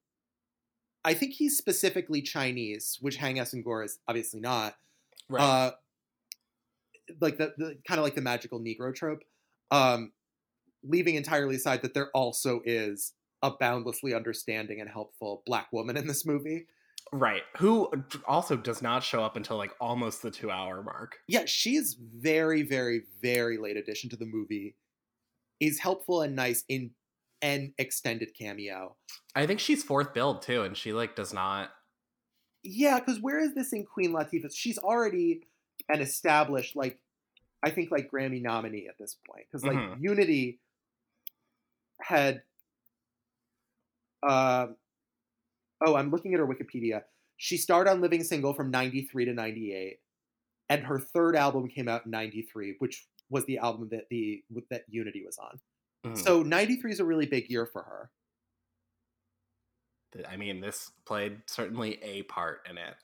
[1.04, 3.54] I think he's specifically Chinese, which Haing S.
[3.54, 4.76] Ngor is obviously not.
[5.28, 5.42] Right.
[5.42, 5.72] Uh
[7.20, 9.22] like the, the kind of like the magical Negro trope.
[9.70, 10.12] Um
[10.84, 16.06] leaving entirely aside that there also is a boundlessly understanding and helpful black woman in
[16.06, 16.66] this movie.
[17.12, 17.42] Right.
[17.58, 17.90] Who
[18.26, 21.18] also does not show up until like almost the two hour mark.
[21.28, 24.76] yeah, she's very, very, very late addition to the movie.
[25.60, 26.90] Is helpful and nice in
[27.42, 28.96] an extended cameo.
[29.34, 31.70] I think she's fourth billed too, and she like does not.
[32.62, 34.50] Yeah, because where is this in Queen Latifah?
[34.54, 35.42] She's already
[35.88, 36.98] an established, like,
[37.62, 39.46] I think, like Grammy nominee at this point.
[39.50, 40.02] Because like Mhm.
[40.02, 40.58] Unity
[42.00, 42.42] had,
[44.22, 44.66] uh,
[45.84, 47.02] oh, I'm looking at her Wikipedia.
[47.36, 49.98] She starred on Living Single from '93 to '98,
[50.68, 54.84] and her third album came out in '93, which was the album that the that
[54.88, 55.60] Unity was on.
[56.04, 56.18] Mhm.
[56.18, 58.10] So '93 is a really big year for her.
[60.28, 62.94] I mean, this played certainly a part in it.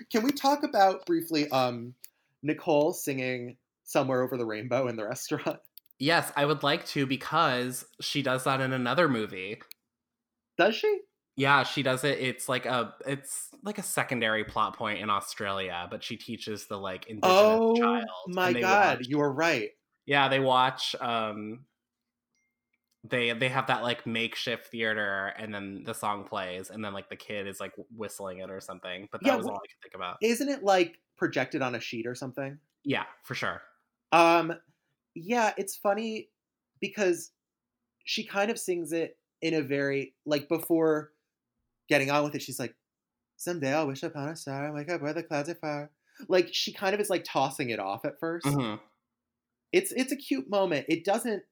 [0.12, 1.94] Can we talk about briefly um
[2.42, 5.60] Nicole singing Somewhere Over the Rainbow in the restaurant?
[6.02, 9.60] Yes, I would like to because she does that in another movie.
[10.56, 11.00] Does she?
[11.36, 12.18] Yeah, she does it.
[12.18, 16.76] It's like a it's like a secondary plot point in Australia, but she teaches the
[16.78, 18.04] like indigenous child.
[18.24, 18.34] Oh child.
[18.34, 19.72] my god, watch- you are right.
[20.06, 21.66] yeah, they watch um
[23.02, 27.08] they they have that like makeshift theater and then the song plays and then like
[27.08, 29.08] the kid is like whistling it or something.
[29.10, 30.18] But that Yeah, was wh- all I could think about.
[30.22, 32.60] Isn't it like projected on a sheet or something?
[32.84, 33.62] yeah, for sure.
[34.12, 34.54] Um
[35.14, 36.30] yeah, it's funny
[36.80, 37.32] because
[38.04, 41.12] she kind of sings it in a very like before
[41.90, 42.76] getting on with it, she's like,
[43.38, 45.92] Someday I'll wish upon a star and wake up where the clouds are far.
[46.28, 48.80] Like she kind of is like tossing it off at 1st Mhm.
[49.72, 50.86] It's it's a cute moment.
[50.88, 51.44] It doesn't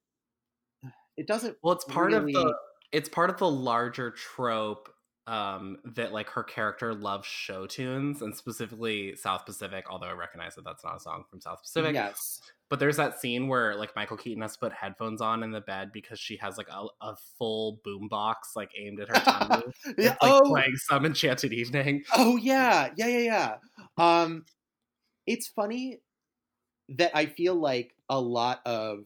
[1.16, 2.55] it doesn't Well, it's part of the
[2.93, 4.89] it's part of the larger trope
[5.26, 10.55] um that like her character loves show tunes and specifically South Pacific, although I recognize
[10.55, 11.95] that that's not a song from South Pacific.
[11.95, 12.41] Yes.
[12.70, 15.60] But there's that scene where like Michael Keaton has to put headphones on in the
[15.60, 19.62] bed because she has like a, a full boom box like aimed at her tummy.
[19.98, 22.04] Yeah, It's like oh, playing some enchanted evening.
[22.14, 23.56] oh yeah, yeah, yeah,
[23.98, 24.22] yeah.
[24.22, 24.44] Um,
[25.26, 26.00] it's funny
[26.90, 29.04] that I feel like a lot of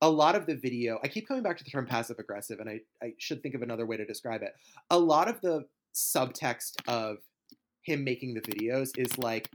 [0.00, 0.98] a lot of the video.
[1.02, 3.62] I keep coming back to the term passive aggressive, and I I should think of
[3.62, 4.52] another way to describe it.
[4.90, 5.64] A lot of the
[5.94, 7.16] subtext of
[7.82, 9.48] him making the videos is like,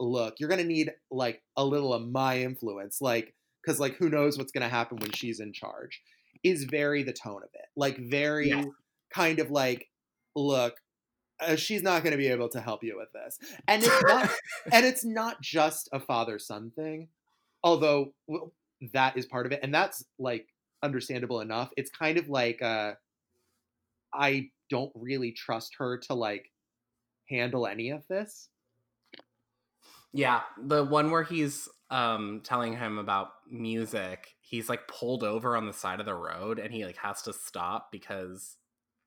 [0.00, 4.38] look, you're gonna need like a little of my influence, like because like who knows
[4.38, 6.02] what's gonna happen when she's in charge.
[6.42, 8.66] Is very the tone of it, like very Yes.
[9.10, 9.88] kind of like,
[10.36, 10.74] look,
[11.40, 14.30] uh, she's not going to be able to help you with this and it's not
[14.72, 17.08] and it's not just a father son thing
[17.62, 18.52] although well,
[18.92, 20.46] that is part of it and that's like
[20.82, 22.92] understandable enough it's kind of like uh
[24.12, 26.50] i don't really trust her to like
[27.28, 28.48] handle any of this
[30.14, 35.66] Yeah, the one where he's um telling him about music, he's like pulled over on
[35.66, 38.56] the side of the road and he like has to stop because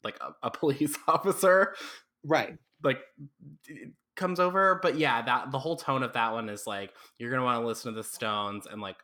[0.03, 1.75] like a, a police officer
[2.23, 2.57] right.
[2.83, 2.99] like
[4.15, 7.43] comes over but yeah that the whole tone of that one is like you're gonna
[7.43, 8.97] want to listen to the stones and like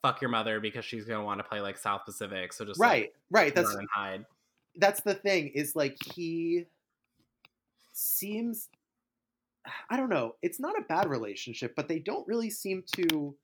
[0.00, 2.90] fuck your mother because she's gonna want to play like south pacific so just like,
[2.90, 4.24] right right that's and hide.
[4.76, 6.64] that's the thing is like he
[7.92, 8.68] seems
[9.90, 13.34] i don't know it's not a bad relationship but they don't really seem to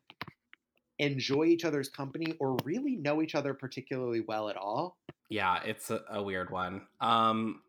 [0.99, 4.97] enjoy each other's company or really know each other particularly well at all.
[5.31, 6.83] Yeah it's a, a weird one.
[7.01, 7.63] Um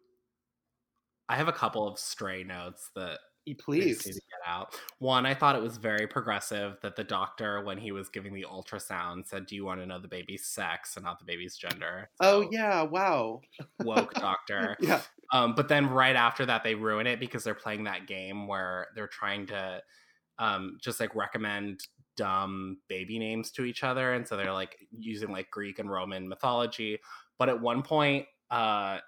[1.28, 3.20] i have a couple of stray notes that
[3.54, 4.76] Please to get out.
[5.00, 8.46] One, I thought it was very progressive that the doctor, when he was giving the
[8.50, 12.10] ultrasound, said, "Do you want to know the baby's sex and not the baby's gender?"
[12.20, 13.42] oh yeah wow
[13.84, 14.76] woke doctor.
[14.80, 18.48] yeah Um, but then right after that, they ruin it because they're playing that game
[18.48, 19.82] where they're trying to
[20.40, 21.82] um, just like recommend
[22.18, 26.28] dumb baby names to each other, and so they're like using like Greek and Roman
[26.28, 27.00] mythology.
[27.38, 29.00] But at one point, uh,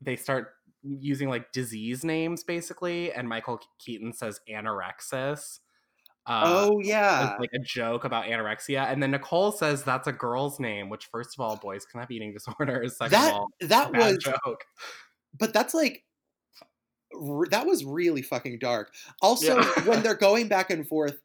[0.00, 5.60] they start using like disease names basically, and Michael Keaton says anorexis.
[6.26, 10.60] Uh, oh yeah like a joke about anorexia, and then Nicole says that's a girl's
[10.60, 10.88] name.
[10.88, 12.96] Which, first of all, boys can have eating disorders.
[12.98, 14.64] Second that of all, that was a joke.
[15.38, 16.04] but that's like
[17.50, 19.84] that was really fucking dark also Yeah.
[19.88, 21.20] when they're going back and forth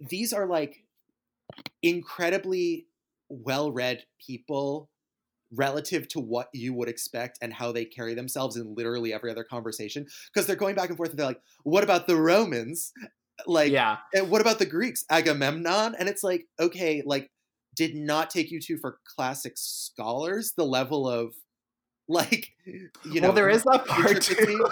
[0.00, 0.82] these are like
[1.82, 2.86] incredibly
[3.28, 4.90] well-read people
[5.54, 9.44] relative to what you would expect and how they carry themselves in literally every other
[9.44, 12.92] conversation because they're going back and forth and they're like what about the romans
[13.46, 13.96] like yeah.
[14.12, 17.30] and what about the greeks agamemnon and it's like okay like
[17.74, 21.32] did not take you to for classic scholars the level of
[22.08, 24.66] like you know well, there is that part too.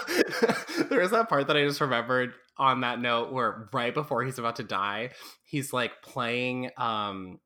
[0.89, 4.39] there is that part that I just remembered on that note where right before he's
[4.39, 5.11] about to die,
[5.45, 7.39] he's like playing um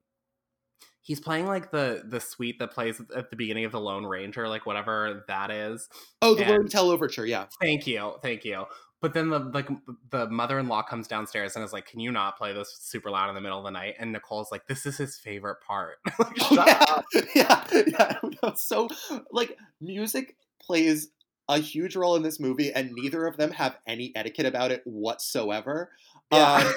[1.02, 4.48] he's playing like the the suite that plays at the beginning of the Lone Ranger,
[4.48, 5.88] like whatever that is.
[6.22, 8.64] oh the and- Lone Tell overture yeah Thank you, thank you.
[9.02, 9.66] But then the like
[10.10, 13.34] the mother-in-law comes downstairs and is like, "Can you not play this super loud in
[13.34, 17.02] the middle of the night?" And Nicole's like, "This is his favorite part." like, Oh,
[17.34, 18.18] yeah, yeah, yeah.
[18.42, 18.88] No, so
[19.32, 21.08] like music plays
[21.48, 24.82] a huge role in this movie, and neither of them have any etiquette about it
[24.84, 25.90] whatsoever.
[26.30, 26.56] Yeah.
[26.66, 26.74] Um,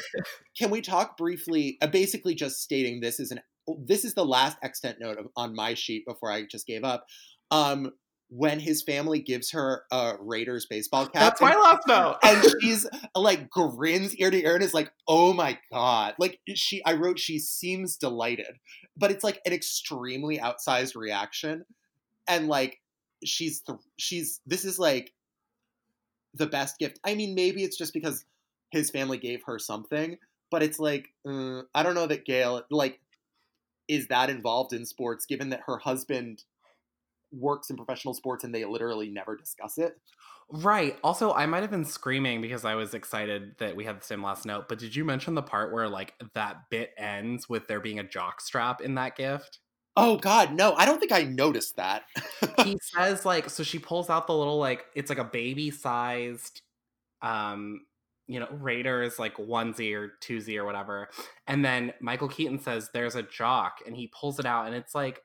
[0.58, 1.78] can we talk briefly?
[1.82, 3.42] Uh, basically, just stating this is an
[3.80, 7.06] this is the last extent note of, on my sheet before I just gave up.
[7.52, 7.92] Um,
[8.30, 12.18] when his family gives her a Raiders baseball cap, That's my last note.
[12.24, 16.84] and she's like grins ear to ear and is like, "Oh my god!" Like she,
[16.84, 18.56] I wrote, she seems delighted,
[18.98, 21.66] but it's like an extremely outsized reaction,
[22.28, 22.80] and like
[23.24, 25.14] she's th- she's this is like
[26.34, 27.00] the best gift.
[27.04, 28.26] I mean, maybe it's just because
[28.72, 30.18] his family gave her something,
[30.50, 33.00] but it's like uh, I don't know that Gail like
[33.88, 36.44] is that involved in sports, given that her husband
[37.32, 39.98] works in professional sports and they literally never discuss it.
[40.50, 40.98] Right.
[41.04, 44.22] Also, I might have been screaming because I was excited that we had the same
[44.22, 44.70] last note.
[44.70, 48.04] But did you mention the part where like that bit ends with there being a
[48.04, 49.60] jock strap in that gift?
[49.96, 50.74] Oh God, no!
[50.74, 52.04] I don't think I noticed that.
[52.64, 56.62] he says like so she pulls out the little like it's like a baby sized
[57.22, 57.82] um
[58.28, 61.10] you know raiders like onesie or twosie or whatever
[61.48, 64.96] and then michael keaton says there's a jock and he pulls it out and it's
[64.96, 65.22] like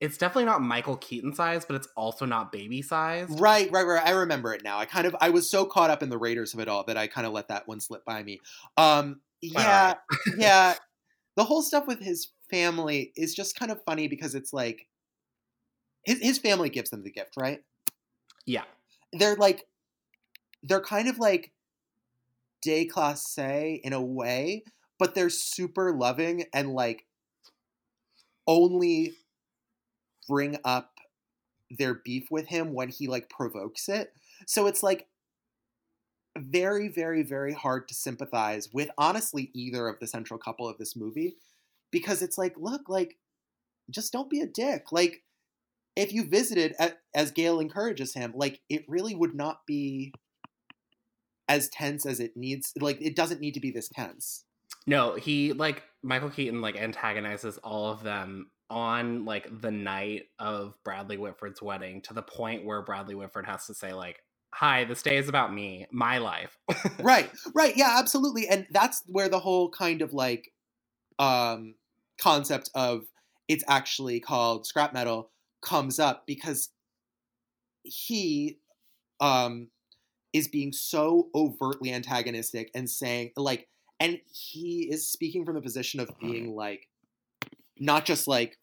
[0.00, 4.04] it's definitely not michael keaton size but it's also not baby size right, right, right.
[4.04, 4.78] I remember it now.
[4.78, 6.96] I kind of I was so caught up in the Raiders of it all that
[6.96, 8.40] I kind of let that one slip by me.
[8.76, 9.94] Um, yeah,
[10.36, 10.74] yeah.
[11.36, 14.86] The whole stuff with his family is just kind of funny because it's like
[16.04, 17.62] his his family gives them the gift, right?
[18.46, 18.64] yeah
[19.12, 19.66] They're like
[20.62, 21.52] they're kind of like
[22.66, 24.64] déclassé in a way,
[24.98, 27.06] but they're super loving and like
[28.46, 29.14] only
[30.28, 30.90] bring up
[31.70, 34.12] their beef with him when he like provokes it.
[34.46, 35.06] So it's like
[36.38, 40.96] very, very, very hard to sympathize with honestly either of the central couple of this
[40.96, 41.36] movie
[41.90, 43.16] because it's like, look, like,
[43.90, 44.92] just don't be a dick.
[44.92, 45.22] Like,
[45.94, 46.74] if you visited,
[47.14, 50.14] as Gail encourages him, like, it really would not be
[51.52, 52.72] as tense as it needs.
[52.80, 54.46] Like, it doesn't need to be this tense.
[54.86, 60.74] no he like michael keaton like antagonizes all of them on like the night of
[60.84, 64.20] bradley whitford's wedding to the point where bradley whitford has to say like
[64.54, 66.58] hi this day is about me my life
[67.00, 70.50] right right yeah absolutely and that's where the whole kind of like
[71.20, 71.74] um
[72.20, 73.04] concept of
[73.48, 75.30] it's actually called scrap metal
[75.62, 76.70] comes up because
[77.84, 78.58] he
[79.20, 79.68] um
[80.32, 83.68] is being so overtly antagonistic and saying like
[84.00, 86.18] and he is speaking from the position of uh-huh.
[86.20, 86.88] being like
[87.78, 88.58] not just like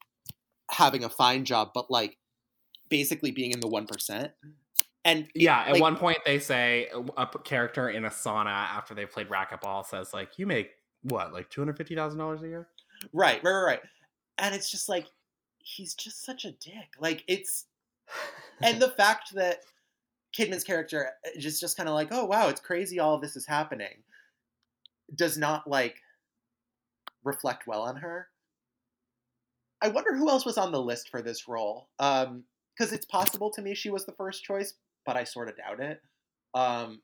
[0.72, 2.18] having a fine job but like
[2.90, 4.32] basically being in the 1%
[5.06, 9.30] and Yeah, at one point they say a character in a sauna after they played
[9.30, 10.72] racquetball says like, "You make
[11.04, 12.68] what, like two hundred fifty thousand dollars a year?"
[13.14, 13.80] Right, right, right, right.
[14.38, 15.08] And it's just like
[15.60, 16.96] he's just such a dick.
[17.00, 17.66] Like it's
[18.62, 19.60] and the fact that
[20.38, 23.36] Kidman's character is just just kind of like, oh wow, it's crazy all of this
[23.36, 24.04] is happening,
[25.16, 25.96] does not like
[27.24, 28.28] reflect well on her.
[29.82, 31.88] I wonder who else was on the list for this role.
[32.00, 32.44] Um,
[32.78, 34.74] because it's possible to me she was the first choice,
[35.06, 36.02] but I sort of doubt it.
[36.54, 37.02] Um,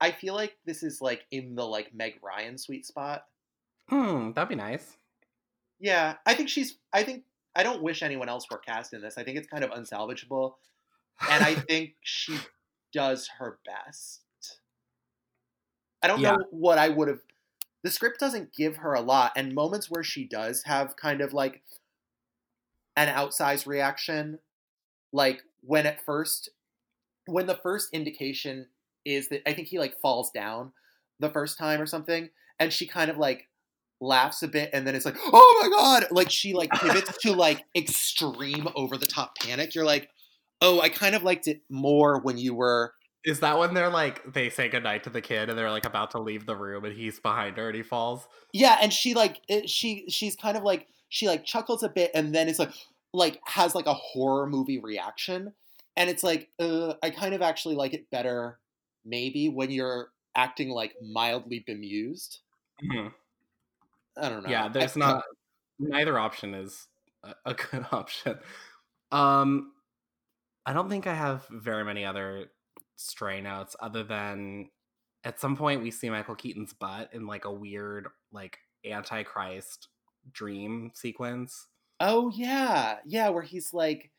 [0.00, 3.24] I feel like this is like in the like Meg Ryan sweet spot.
[3.88, 4.96] Hmm, that'd be nice.
[5.78, 6.76] Yeah, I think she's.
[6.92, 7.24] I think
[7.56, 9.16] I don't wish anyone else were cast in this.
[9.16, 10.54] I think it's kind of unsalvageable,
[11.28, 12.38] and I think she
[12.92, 14.22] does her best.
[16.02, 16.36] I don't Yeah.
[16.36, 17.20] know what I would have.
[17.82, 21.32] The script doesn't give her a lot, and moments where she does have kind of
[21.32, 21.62] like
[22.96, 24.38] an outsized reaction,
[25.12, 26.50] like when at first,
[27.26, 28.68] when the first indication
[29.04, 30.72] is that I think he like falls down
[31.20, 33.48] the first time or something, and she kind of like
[34.00, 37.32] laughs a bit and then it's like oh my god like she like pivots to
[37.32, 40.10] like extreme over the top panic you're like
[40.62, 42.94] oh i kind of liked it more when you were
[43.24, 46.10] Is that when they're like they say goodnight to the kid and they're like about
[46.12, 48.26] to leave the room and he's behind her and he falls?
[48.52, 52.10] Yeah, and she like it, she she's kind of like she like chuckles a bit
[52.14, 52.72] and then it's like
[53.12, 55.52] like has like a horror movie reaction
[55.96, 58.58] and it's like uh, I kind of actually like it better
[59.04, 62.38] maybe when you're acting like mildly bemused.
[62.82, 63.12] Mhm.
[64.16, 64.50] I don't know.
[64.50, 65.24] Yeah, there's not
[65.78, 66.86] neither option is
[67.22, 68.38] a, a good option.
[69.12, 69.72] Um
[70.66, 72.46] I don't think I have very many other
[72.96, 74.70] stray notes other than
[75.24, 79.88] at some point we see Michael Keaton's butt in like a weird like antichrist
[80.32, 81.66] dream sequence.
[81.98, 84.10] Oh yeah, yeah, where he's like,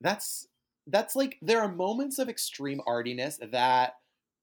[0.00, 0.46] that's
[0.86, 3.94] that's like there are moments of extreme artiness that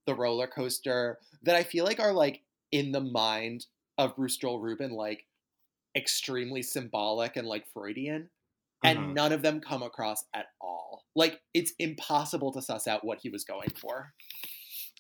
[0.06, 2.42] the roller coaster that I feel like are like
[2.72, 5.26] in the mind of Bruce Joel Rubin like
[5.96, 8.30] extremely symbolic and like Freudian,
[8.84, 9.14] and Mhm.
[9.14, 11.06] none of them come across at all.
[11.16, 14.14] Like it's impossible to suss out what he was going for.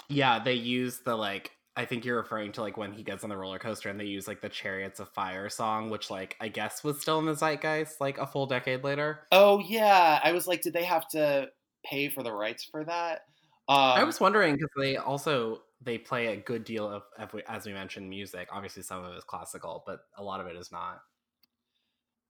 [0.10, 3.30] Yeah, they use the like I think you're referring to like when he gets on
[3.30, 6.48] the roller coaster and they use like the Chariots of Fire song, which like I
[6.50, 9.28] guess was still in the zeitgeist like a full decade later.
[9.32, 11.52] Oh yeah, I was like, did they have to
[11.86, 13.22] pay for the rights for that?
[13.68, 17.66] Um, I was wondering because they also they play a good deal of, of as
[17.66, 18.50] we mentioned music.
[18.52, 21.02] Obviously, some of it is classical, but a lot of it is not.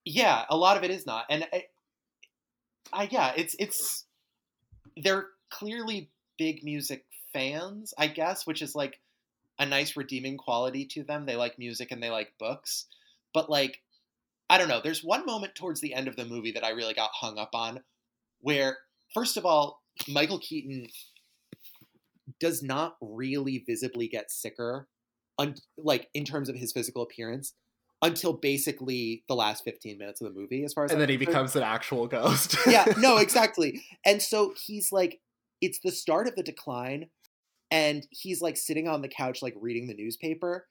[0.05, 1.63] Yeah a lot of it is not and I,
[2.91, 4.05] I yeah it's it's
[4.97, 8.99] they're clearly big music fans i guess which is like
[9.59, 11.27] a nice redeeming quality to them.
[11.27, 12.87] They like music and they like books
[13.33, 13.81] but like
[14.49, 16.93] i don't know there's one moment towards the end of the movie that i really
[16.93, 17.81] got hung up on
[18.39, 18.77] where
[19.13, 20.87] first of all michael keaton
[22.39, 24.87] does not really visibly get sicker
[25.39, 27.53] un- like in terms of his physical appearance
[28.03, 31.09] until basically the last 15 minutes of the movie as far as And I'm then
[31.09, 32.55] he becomes an actual ghost.
[32.67, 33.81] yeah no exactly.
[34.05, 35.19] And so he's like
[35.61, 37.07] it's the start of the decline
[37.71, 40.67] and he's like sitting on the couch like reading the newspaper.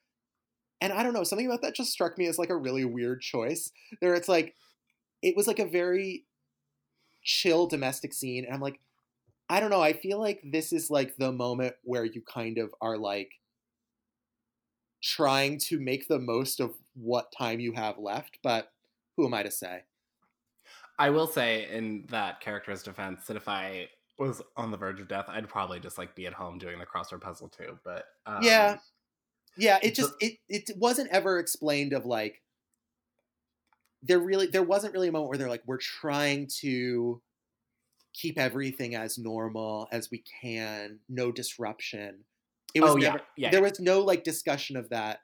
[0.79, 3.21] And i don't know something about that just struck me as like a really weird
[3.21, 3.71] choice
[4.01, 4.53] there it's like
[5.21, 6.25] it was like a very
[7.23, 8.81] chill domestic scene and i'm like
[9.49, 12.69] i don't know i feel like this is like the moment where you kind of
[12.81, 13.31] are like
[15.03, 18.71] trying to make the most of what time you have left but
[19.17, 19.83] who am i to say
[20.99, 23.89] I will say in that character's defense that if I
[24.19, 26.85] was on the verge of death, I'd probably just like be at home doing the
[26.85, 27.79] crossword puzzle too.
[27.83, 28.77] But um, Yeah.
[29.57, 32.41] Yeah, it just it it wasn't ever explained of like
[34.01, 37.21] there really there wasn't really a moment where they're like we're trying to
[38.13, 42.25] keep everything as normal as we can, no disruption.
[42.73, 43.51] It was oh yeah, never yeah.
[43.51, 45.19] there was no like discussion of that.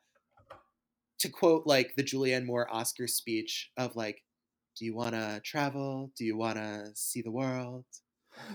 [1.20, 4.24] To quote like the Julianne Moore Oscar speech of like,
[4.78, 6.12] do you want to travel?
[6.18, 7.84] Do you want to see the world?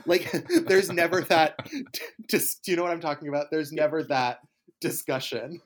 [0.07, 0.33] Like,
[0.67, 1.59] there's never that.
[2.31, 3.47] Just do you know what I'm talking about?
[3.51, 4.39] There's never that
[4.81, 5.61] discussion.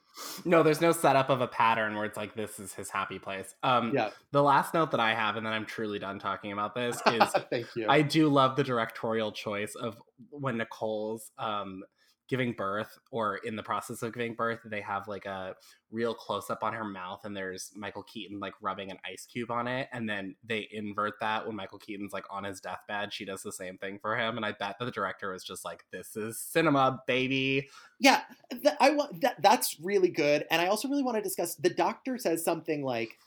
[0.45, 3.55] No, there's no setup of a pattern where it's like this is his happy place.
[3.63, 4.11] Um, Yeah.
[4.33, 7.23] The last note that I have, and then I'm truly done talking about this, is
[7.51, 7.87] Thank you.
[7.89, 10.01] I do love the directorial choice of
[10.31, 11.83] when Nicole's um,
[12.29, 15.55] giving birth or in the process of giving birth, they have like a
[15.91, 19.51] real close up on her mouth, and there's Michael Keaton like rubbing an ice cube
[19.51, 23.13] on it, and then they invert that when Michael Keaton's like on his deathbed.
[23.13, 25.65] She does the same thing for him, and I bet that the director was just
[25.65, 27.69] like, "This is cinema, baby."
[28.01, 29.43] yeah, th- I want that.
[29.43, 31.55] That's really good, and I also really want to discuss.
[31.55, 33.19] The doctor says something like,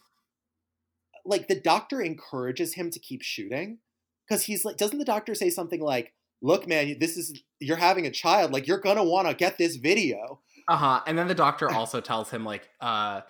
[1.25, 3.79] like the doctor encourages him to keep shooting
[4.27, 8.05] because he's like, doesn't the doctor say something like, "Look, man, this is you're having
[8.05, 8.51] a child.
[8.51, 11.01] Like you're gonna want to get this video." Uh huh.
[11.05, 13.21] And then the doctor also tells him like, uh,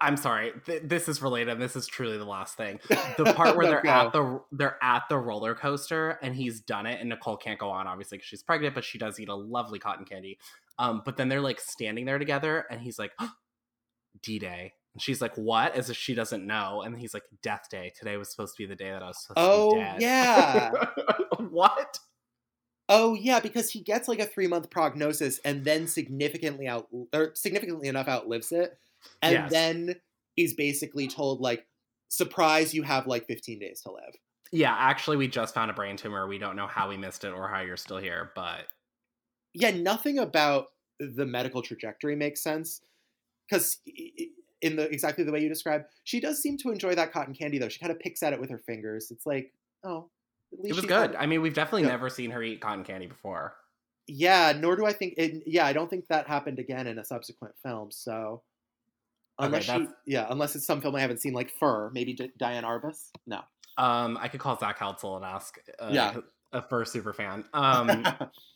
[0.00, 1.52] "I'm sorry, th- this is related.
[1.52, 4.78] and This is truly the last thing." The part where No, they're at the they're
[4.82, 8.28] at the roller coaster and he's done it, and Nicole can't go on obviously because
[8.28, 10.38] she's pregnant, but she does eat a lovely cotton candy.
[10.78, 13.12] Um, but then they're like standing there together, and he's like,
[14.22, 16.82] "D Day." And she's like, "What?" As if she doesn't know.
[16.82, 17.92] And he's like, "Death Day.
[17.98, 19.96] Today was supposed to be the day that I was supposed Oh to be dead."
[19.96, 20.70] Oh yeah.
[21.50, 21.98] what?
[22.88, 27.34] Oh yeah, because he gets like a three month prognosis and then significantly out or
[27.34, 28.78] significantly enough outlives it,
[29.22, 29.50] and Yes.
[29.50, 30.00] then
[30.36, 31.66] he's basically told like,
[32.08, 34.16] "Surprise, you have like 15 days to live."
[34.52, 36.26] Yeah, actually, we just found a brain tumor.
[36.28, 38.68] We don't know how we missed it or how you're still here, but
[39.54, 40.68] Yeah, nothing about
[40.98, 42.80] the medical trajectory makes sense
[43.48, 43.78] because
[44.62, 47.58] in the exactly the way you describe, she does seem to enjoy that cotton candy
[47.58, 47.68] though.
[47.68, 49.10] She kind of picks at it with her fingers.
[49.10, 49.54] It's like,
[49.84, 50.10] oh,
[50.64, 51.14] it was good.
[51.16, 51.88] I mean, we've definitely Yeah.
[51.90, 53.56] never seen her eat cotton candy before.
[54.06, 55.14] Yeah, nor do I think.
[55.16, 57.90] It, yeah, I don't think that happened again in a subsequent film.
[57.90, 58.42] So,
[59.40, 62.30] Okay, unless she, yeah, unless it's some film I haven't seen, like Fur, maybe D-
[62.38, 63.10] Diane Arbus.
[63.26, 63.40] No.
[63.78, 65.58] Um, I could call Zach Heltzel and ask.
[65.80, 66.16] Uh, Yeah.
[66.52, 67.44] a Fur super fan.
[67.54, 68.04] Um,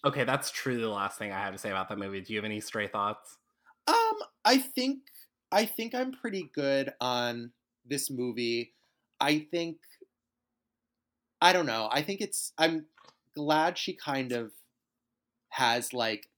[0.05, 2.21] okay, that's truly the last thing I have to say about that movie.
[2.21, 3.39] Do you have any stray thoughts?
[3.87, 4.99] Um, I think
[5.53, 7.53] I think I'm pretty good on
[7.87, 8.75] this movie.
[9.21, 9.79] I think
[11.41, 11.89] I don't know.
[11.91, 12.87] I think it's I'm
[13.35, 14.53] glad she kind of
[15.51, 16.31] has like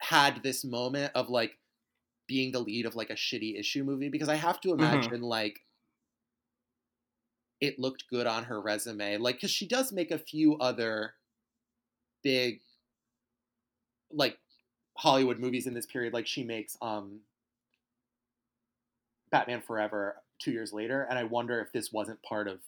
[0.00, 1.58] had this moment of like
[2.26, 5.12] being the lead of like a shitty issue movie because I have to Mhm.
[5.12, 5.66] imagine like
[7.60, 11.14] it looked good on her resume like cuz she does make a few other
[12.22, 12.62] big
[14.10, 14.38] like
[14.96, 17.22] Hollywood movies in this period like she makes um
[19.30, 22.62] Batman Forever 2 years later and I wonder if this wasn't part of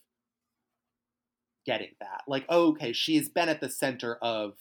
[1.66, 4.54] getting that like oh, okay she's been at the center of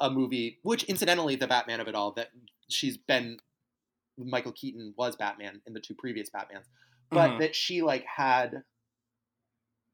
[0.00, 2.30] a movie which incidentally the Batman of it all that
[2.68, 3.38] she's been
[4.18, 6.66] Michael Keaton was Batman in the two previous Batmans
[7.14, 7.38] but Mhm.
[7.38, 8.64] that she like had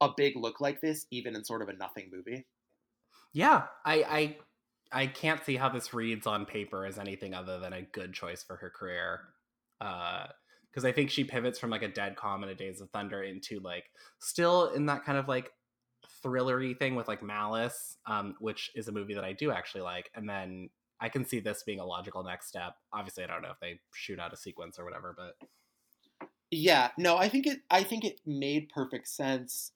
[0.00, 2.46] a big look like this even in sort of a nothing movie
[3.32, 4.38] Yeah, I, I
[5.02, 8.42] I can't see how this reads on paper as anything other than a good choice
[8.42, 9.34] for her career.
[9.80, 10.28] Uh
[10.70, 13.22] Because I think she pivots from like a dead calm and a Days of Thunder
[13.22, 15.52] into like still in that kind of like
[16.24, 20.10] thrillery thing with like Malice, um, which is a movie that I do actually like,
[20.14, 22.74] and then I can see this being a logical next step.
[22.92, 27.16] Obviously, I don't know if they shoot out a sequence or whatever, but Yeah, no,
[27.16, 29.72] I think it I think it made perfect sense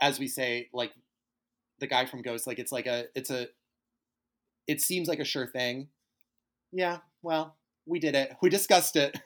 [0.00, 0.92] as we say like
[1.78, 3.48] the guy from Ghost like it's like a it's a
[4.66, 5.88] it seems like a sure thing.
[6.72, 7.56] Yeah, well,
[7.86, 8.36] we did it.
[8.42, 9.16] We discussed it.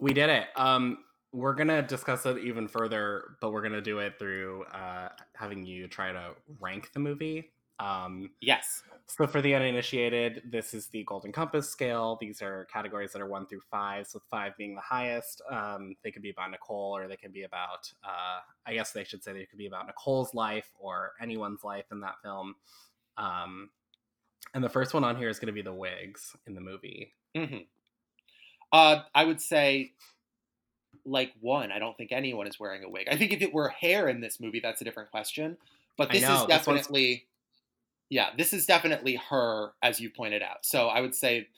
[0.00, 0.46] we did it.
[0.56, 0.98] Um,
[1.32, 5.88] we're gonna discuss it even further, but we're gonna do it through uh, having you
[5.88, 7.52] try to rank the movie.
[7.78, 8.82] Um, Yes.
[9.06, 12.16] so for the uninitiated, this is the Golden Compass scale.
[12.20, 15.42] These are categories that are one through five, so five being the highest.
[15.50, 19.04] Um, they could be about Nicole, or they could be about, uh, I guess they
[19.04, 22.56] should say they could be about Nicole's life or anyone's life in that film.
[23.16, 23.70] Um,
[24.54, 27.14] and the first one on here is going to be the wigs in the movie.
[27.36, 27.58] hmm
[28.72, 29.94] Uh, I would say,
[31.04, 31.72] like one.
[31.72, 33.08] I don't think anyone is wearing a wig.
[33.10, 35.56] I think if it were hair in this movie, that's a different question.
[35.96, 37.26] But this know, is this definitely,
[38.08, 40.64] yeah, this is definitely her, as you pointed out.
[40.64, 41.48] So I would say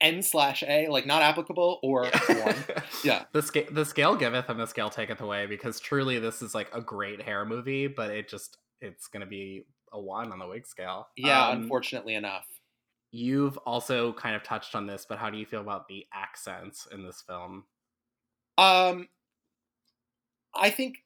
[0.00, 2.54] N slash A, like not applicable, or one.
[3.04, 3.24] Yeah.
[3.32, 6.68] The scale, the scale giveth and the scale taketh away because truly this is like
[6.74, 10.66] a great hair movie, but it just it's gonna be a one on the wig
[10.66, 11.08] scale.
[11.16, 12.46] Yeah, Um, unfortunately enough.
[13.12, 16.86] You've also kind of touched on this, but how do you feel about the accents
[16.92, 17.64] in this film?
[18.56, 19.08] Um,
[20.54, 20.98] I think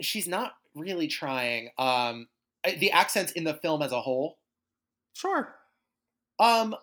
[0.00, 1.70] she's not really trying.
[1.78, 2.28] Um,
[2.64, 4.38] the accents in the film as a whole.
[5.14, 5.54] Sure.
[6.38, 6.74] Um,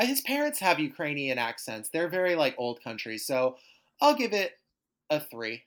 [0.00, 1.88] his parents have Ukrainian accents.
[1.88, 3.56] They're very like old country, so
[4.00, 4.52] I'll give it
[5.10, 5.64] a three.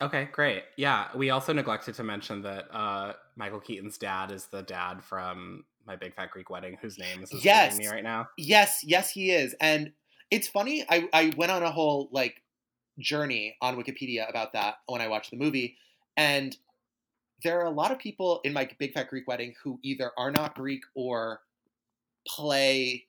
[0.00, 0.62] Okay, great.
[0.76, 5.64] Yeah, we also neglected to mention that uh, Michael Keaton's dad is the dad from
[5.88, 7.76] My Big Fat Greek Wedding, whose name is Yes.
[7.78, 8.28] me right now.
[8.36, 9.92] Yes, yes, he is, and
[10.30, 10.84] it's funny.
[10.88, 12.42] I I went on a whole like
[12.98, 15.78] journey on Wikipedia about that when I watched the movie,
[16.16, 16.54] and
[17.42, 20.30] there are a lot of people in my Big Fat Greek Wedding who either are
[20.30, 21.40] not Greek or
[22.26, 23.06] play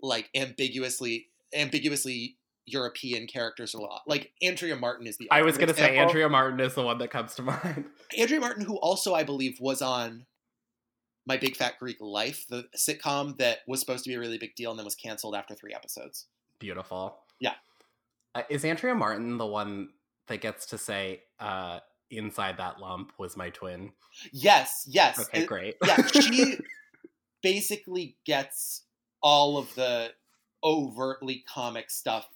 [0.00, 2.36] like ambiguously ambiguously
[2.66, 4.02] European characters a lot.
[4.06, 5.98] Like Andrea Martin is the I was gonna say.
[5.98, 7.86] Andrea Martin is the one that comes to mind.
[8.16, 10.26] Andrea Martin, who also I believe was on
[11.26, 14.54] My Big Fat Greek Life, the sitcom that was supposed to be a really big
[14.54, 16.26] deal and then was canceled after three episodes.
[16.58, 17.18] Beautiful.
[17.40, 17.54] Yeah.
[18.34, 19.90] Uh, is Andrea Martin the one
[20.28, 23.92] that gets to say, uh, inside that lump was my twin?
[24.32, 25.18] Yes, yes.
[25.18, 25.76] Okay, great.
[25.84, 26.58] yeah, she
[27.42, 28.82] basically gets
[29.22, 30.10] all of the
[30.62, 32.28] overtly comic stuff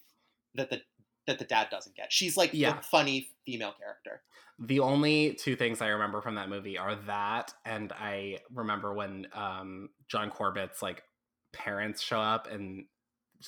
[0.55, 0.81] that the
[1.27, 2.11] that the dad doesn't get.
[2.11, 2.77] She's like Yeah.
[2.77, 4.21] the funny female character.
[4.59, 9.27] The only two things I remember from that movie are that, and I remember when
[9.33, 11.03] um, John Corbett's like
[11.51, 12.85] parents show up, and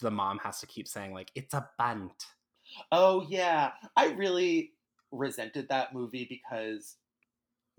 [0.02, 2.26] the mom has to keep saying like, "It's a Bundt."
[2.92, 4.74] Oh yeah, I really
[5.12, 6.96] resented that movie because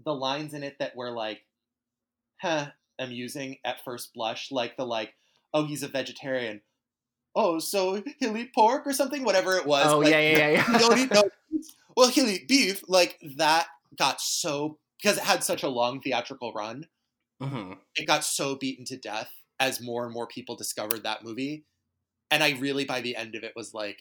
[0.05, 1.45] the lines in it that were like,
[2.41, 5.15] "huh," amusing at first blush, like the like,
[5.53, 6.63] "Oh, he's a vegetarian."
[7.35, 9.87] Oh, so he'll eat pork or something, whatever it was.
[9.87, 10.79] oh like, yeah, yeah, yeah, yeah.
[10.79, 11.25] don't eat no.
[11.97, 12.83] Well, he'll eat beef.
[12.89, 13.67] Like that
[13.99, 16.87] got so because it had such a long theatrical run.
[17.43, 17.79] Mhm.
[17.97, 19.31] It got so beaten to death
[19.61, 21.65] as more and more people discovered that movie,
[22.31, 23.99] and I really by the end of it was like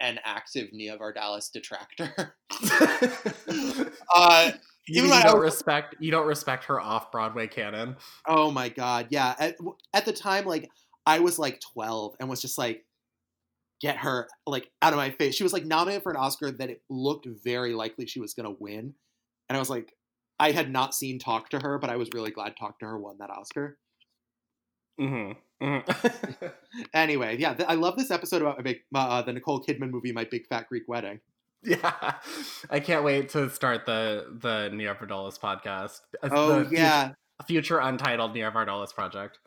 [0.00, 2.36] an active Nia Vardalos detractor.
[4.14, 4.52] uh,
[4.86, 7.96] you, you don't was- respect you don't respect her off Broadway canon.
[8.26, 9.34] oh my god, yeah.
[9.38, 9.56] At,
[9.94, 10.70] at the time, like
[11.06, 12.84] I was like twelve and was just like,
[13.80, 15.34] get her like out of my face.
[15.34, 18.54] She was like nominated for an Oscar that it looked very likely she was gonna
[18.58, 18.94] win,
[19.48, 19.92] and I was like,
[20.38, 22.98] I had not seen Talk to Her, but I was really glad Talk to Her
[22.98, 23.78] won that Oscar.
[25.00, 25.64] Mm-hmm.
[25.64, 26.46] mm-hmm.
[26.94, 30.12] Anyway, yeah, th- I love this episode about my big, uh, the Nicole Kidman movie,
[30.12, 31.20] My Big Fat Greek Wedding.
[31.62, 32.14] yeah,
[32.70, 36.00] I can't wait to start the the Nia Vardalos podcast.
[36.22, 37.12] Oh the yeah,
[37.46, 39.38] future, future untitled Nia Vardalos project.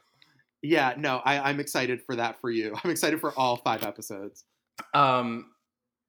[0.62, 0.94] Yeah.
[0.98, 2.76] No, I, I'm excited for that for you.
[2.84, 4.46] I'm excited for all five episodes.
[4.94, 5.52] Um,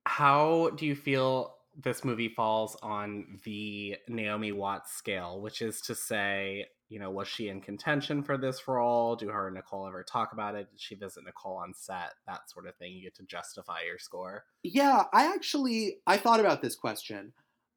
[0.04, 5.40] how do you feel this movie falls on the Naomi Watts scale?
[5.40, 9.14] Which is to say, you know, was she in contention for this role?
[9.14, 10.70] Do her and Nicole ever talk about it?
[10.70, 12.14] Did she visit Nicole on set?
[12.26, 12.92] That sort of thing.
[12.92, 14.44] You get to justify your score.
[14.62, 17.32] Yeah, I actually I thought about this question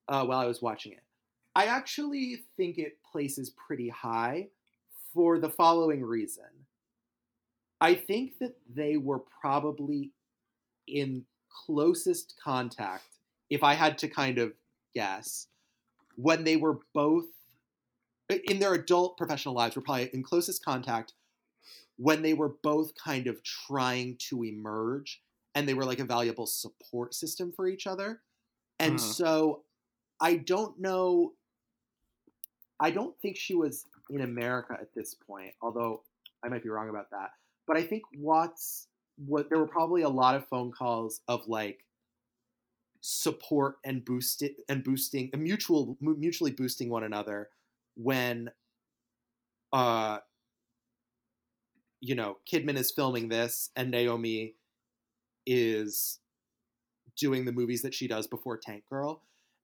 [0.08, 1.04] uh, while I was watching it.
[1.56, 4.48] I actually think it places pretty high
[5.14, 6.46] for the following reason.
[7.84, 10.14] I think that they were probably
[10.88, 13.04] in closest contact,
[13.50, 14.54] if I had to kind of
[14.96, 15.48] guess,
[16.16, 17.26] when they were both
[18.30, 21.14] in their adult professional lives, were probably in closest contact
[21.98, 25.22] when they were both kind of trying to emerge
[25.54, 28.22] and they were like a valuable support system for each other.
[28.80, 29.00] And Mhm.
[29.00, 29.66] so
[30.22, 31.34] I don't know.
[32.80, 36.04] I don't think she was in America at this point, although
[36.44, 37.32] I might be wrong about that.
[37.68, 38.88] But I think Watts,
[39.18, 41.86] what there were probably a lot of phone calls of like
[43.01, 47.49] support and boost it and boosting and mutual mu- mutually boosting one another
[47.95, 48.49] when
[49.74, 50.20] uh
[51.99, 54.55] you know Kidman is filming this and Naomi
[55.45, 56.20] is
[57.18, 59.22] doing the movies that she does before Tank Girl.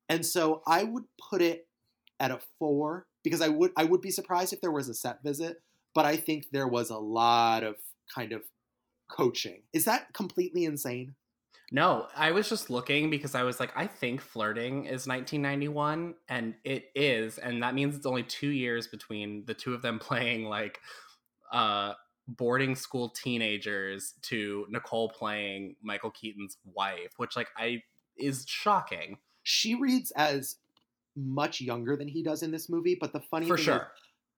[0.08, 1.68] And so I would put it
[2.20, 5.24] at a 4 because I would I would be surprised if there was a set
[5.24, 5.62] visit,
[5.94, 7.76] but I think there was a lot of
[8.14, 8.44] kind of
[9.10, 9.62] coaching.
[9.74, 11.16] Is that completely insane?
[11.72, 16.56] No, I was just looking because I was like, I think flirting is 1991, and
[16.64, 20.46] it is, and that means it's only two years between the two of them playing
[20.46, 20.80] like
[21.52, 21.94] uh
[22.28, 27.84] boarding school teenagers to Nicole playing Michael Keaton's wife, which like I
[28.18, 30.58] is shocking She reads as
[31.16, 33.92] much younger than he does in this movie, but the funny for thing is sure.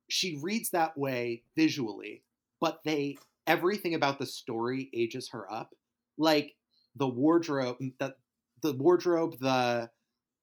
[0.09, 2.23] she reads that way visually,
[2.59, 3.17] but they
[3.47, 5.73] everything about the story ages her up.
[6.17, 6.55] Like
[6.95, 8.15] the wardrobe, the
[8.61, 9.91] the wardrobe, the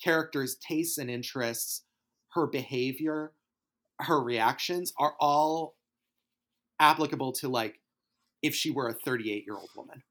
[0.03, 1.87] characters' tastes and interests,
[2.33, 3.35] her behavior,
[4.01, 5.77] her reactions are all
[6.81, 7.81] applicable to like
[8.43, 10.05] if she were a 38 year old woman,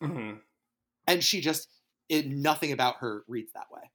[0.00, 0.44] Mhm.
[1.06, 1.68] and she just
[2.08, 3.90] it, nothing about her reads that way.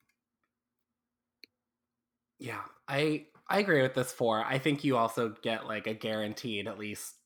[2.39, 4.43] Yeah, I I agree with this four.
[4.43, 7.18] I think you also get like a guaranteed at least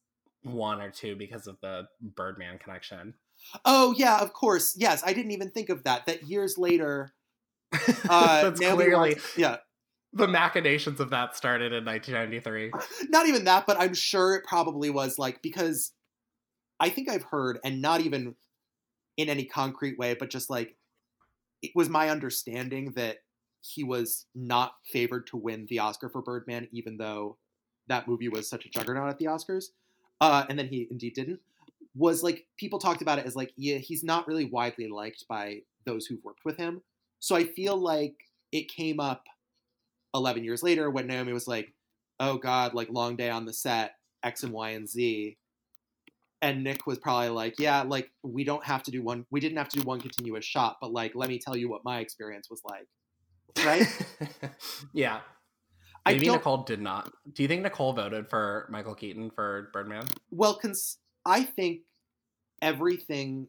[0.44, 3.14] one or two because of the Birdman connection.
[3.66, 4.76] Oh yeah, of course.
[4.78, 6.06] Yes, I didn't even think of that.
[6.06, 7.14] That years later,
[8.10, 9.58] uh, That's Naomi clearly Watts- yeah.
[10.14, 12.72] the machinations of that started in 1993.
[13.10, 15.91] Not even that, but I'm sure it probably was like because
[16.80, 18.36] I think I've heard, and not even
[19.18, 20.76] in any concrete way, but just like
[21.62, 23.18] it was my understanding that
[23.62, 27.38] he was not favored to win the Oscar for Birdman, even though
[27.88, 29.66] that movie was such a juggernaut at the Oscars.
[30.22, 31.39] Uh, and then he indeed didn't.
[31.95, 35.61] Was like people talked about it as like, yeah, he's not really widely liked by
[35.86, 36.82] those who've worked with him.
[37.20, 38.16] So I feel like
[38.51, 39.26] it came up
[40.14, 41.74] 11 years later when Naomi was like,
[42.20, 45.38] oh God, like long day on the set, X and Y and Z.
[46.41, 49.57] And Nick was probably like, yeah, like we don't have to do one, we didn't
[49.57, 52.49] have to do one continuous shot, but like, let me tell you what my experience
[52.49, 52.88] was like.
[53.66, 53.88] Right?
[54.93, 55.20] yeah.
[56.06, 57.12] I Maybe Nicole did not.
[57.34, 60.06] Do you think Nicole voted for Michael Keaton for Birdman?
[60.32, 61.82] well, cons- I think
[62.62, 63.47] everything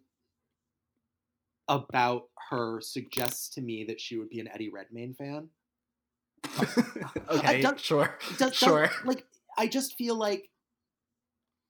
[1.69, 5.49] about her suggests to me that she would be an Eddie Redmayne fan.
[7.29, 8.19] okay, don't- sure.
[8.39, 8.87] does, Sure.
[8.87, 9.25] does- like
[9.57, 10.51] I just feel like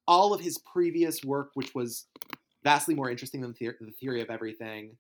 [0.07, 2.07] all of his previous work, which was
[2.62, 4.97] vastly more interesting than the, the theory of everything,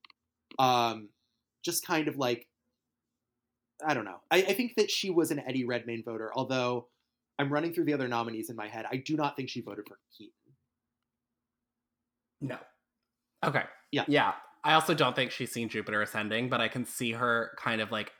[0.58, 1.08] um,
[1.64, 2.46] just kind of like
[3.84, 4.20] I don't know.
[4.30, 6.88] I, I think that she was an Eddie Redmayne voter, although
[7.38, 8.86] I'm running through the other nominees in my head.
[8.90, 10.32] I do not think she voted for Keaton.
[12.40, 12.58] No.
[13.44, 13.64] Okay.
[13.90, 14.04] Yeah.
[14.06, 14.32] Yeah.
[14.62, 17.90] I also don't think she's seen Jupiter Ascending, but I can see her kind of
[17.90, 18.12] like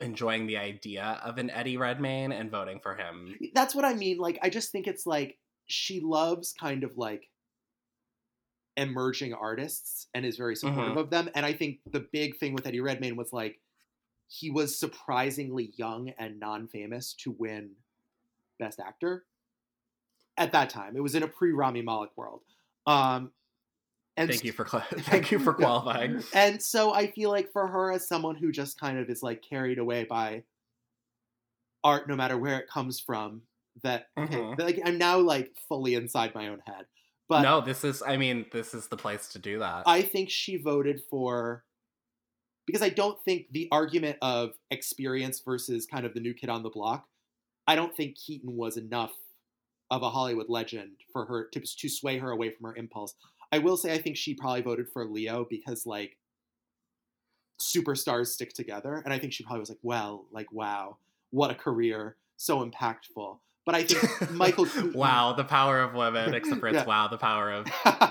[0.00, 3.36] enjoying the idea of an Eddie Redmayne and voting for him.
[3.54, 4.18] That's what I mean.
[4.18, 7.28] Like, I just think it's like she loves kind of like
[8.76, 10.98] emerging artists and is very supportive mm-hmm.
[10.98, 11.30] of them.
[11.34, 13.60] And I think the big thing with Eddie Redmayne was like
[14.32, 17.70] he was surprisingly young and non-famous to win
[18.60, 19.24] Best Actor
[20.36, 20.96] at that time.
[20.96, 22.42] It was in a pre-Rami Malek world.
[22.86, 23.32] Um,
[24.16, 24.64] and Thank you for
[25.00, 26.22] thank you for qualifying.
[26.32, 29.42] and so I feel like for her, as someone who just kind of is like
[29.42, 30.44] carried away by
[31.82, 33.42] art, no matter where it comes from.
[33.82, 34.56] That okay, Mhm.
[34.58, 36.86] that, like I'm now like fully inside my own head.
[37.28, 38.02] But no, this is.
[38.02, 39.84] I mean, this is the place to do that.
[39.86, 41.64] I think she voted for
[42.70, 46.62] because I don't think the argument of experience versus kind of the new kid on
[46.62, 47.06] the block.
[47.66, 49.12] I don't think Keaton was enough
[49.90, 53.14] of a Hollywood legend for her to to sway her away from her impulse.
[53.52, 56.16] I will say I think she probably voted for Leo because like
[57.60, 60.96] superstars stick together, and I think she probably was like, well, like wow,
[61.30, 63.38] what a career, so impactful.
[63.66, 66.84] But I think Michael Keaton, wow, the power of women, except for it's Yeah.
[66.86, 67.66] wow, the power of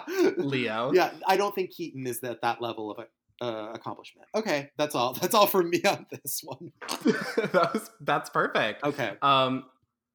[0.38, 0.91] Leo.
[0.93, 2.99] yeah, I don't think Keaton is at that level of
[3.42, 4.28] uh, accomplishment.
[4.36, 5.14] Okay, that's all.
[5.22, 6.72] That's all from me on this one.
[7.06, 8.84] that was, that's perfect.
[8.84, 9.14] Okay.
[9.22, 9.66] Um,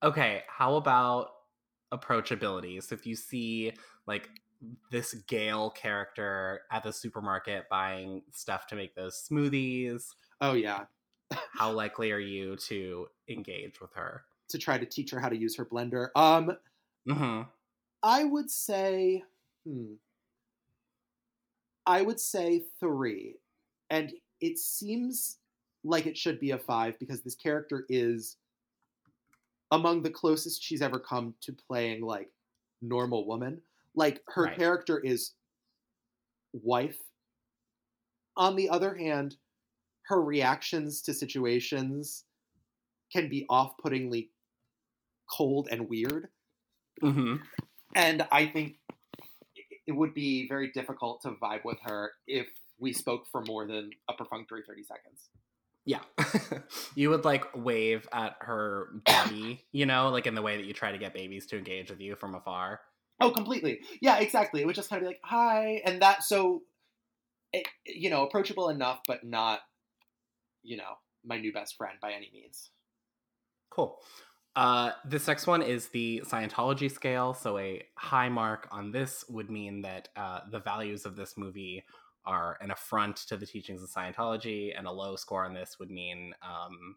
[0.02, 1.30] okay, how about
[1.92, 2.82] approachability?
[2.82, 3.72] So if you see
[4.06, 4.28] like
[4.90, 10.04] this Gale character at the supermarket buying stuff to make those smoothies,
[10.40, 10.84] Oh yeah,
[11.52, 14.24] how likely are you to engage with her?
[14.48, 16.08] to try to teach her how to use her blender.
[16.14, 16.56] Um,
[17.08, 17.42] hmm
[18.02, 19.24] I would say,
[19.66, 19.94] hmm,
[21.86, 23.36] I would say three,
[23.90, 25.38] and it seems
[25.84, 28.36] like it should be a five because this character is
[29.70, 32.30] among the closest she's ever come to playing like
[32.80, 33.62] normal woman.
[33.94, 34.56] Like her Right.
[34.56, 35.34] character is
[36.52, 37.00] wife.
[38.36, 39.36] On the other hand,
[40.06, 42.24] her reactions to situations
[43.12, 44.30] can be off-puttingly
[45.30, 46.28] cold and weird
[47.00, 47.36] hmm
[47.94, 48.78] and I think
[49.86, 52.46] it would be very difficult to vibe with her if
[52.78, 55.28] we spoke for more than a perfunctory 30 seconds.
[55.84, 56.00] Yeah.
[56.94, 60.72] you would like wave at her baby, you know, like in the way that you
[60.72, 62.80] try to get babies to engage with you from afar.
[63.20, 63.80] Oh, completely.
[64.00, 64.60] Yeah, exactly.
[64.60, 65.82] It would just kind of be like, hi.
[65.84, 66.62] And that, so,
[67.52, 69.60] it, you know, approachable enough, but not,
[70.62, 72.70] you know, my new best friend by any means.
[73.70, 73.98] Cool.
[74.56, 77.34] Uh, this next one is the Scientology scale.
[77.34, 81.84] So a high mark on this would mean that uh, the values of this movie
[82.24, 85.90] are an affront to the teachings of Scientology, and a low score on this would
[85.90, 86.96] mean, um,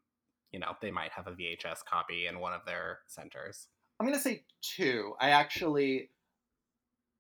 [0.52, 3.68] you know, they might have a VHS copy in one of their centers.
[4.00, 5.14] I'm going to say two.
[5.20, 6.12] I actually,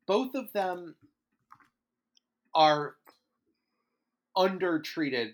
[0.05, 0.95] both of them
[2.53, 2.95] are
[4.35, 5.33] undertreated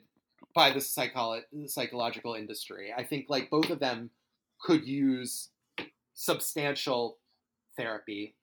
[0.55, 2.93] by the psycholo- psychological industry.
[2.95, 4.09] I think like both of them
[4.63, 5.49] could use
[6.13, 7.19] substantial
[7.77, 8.35] therapy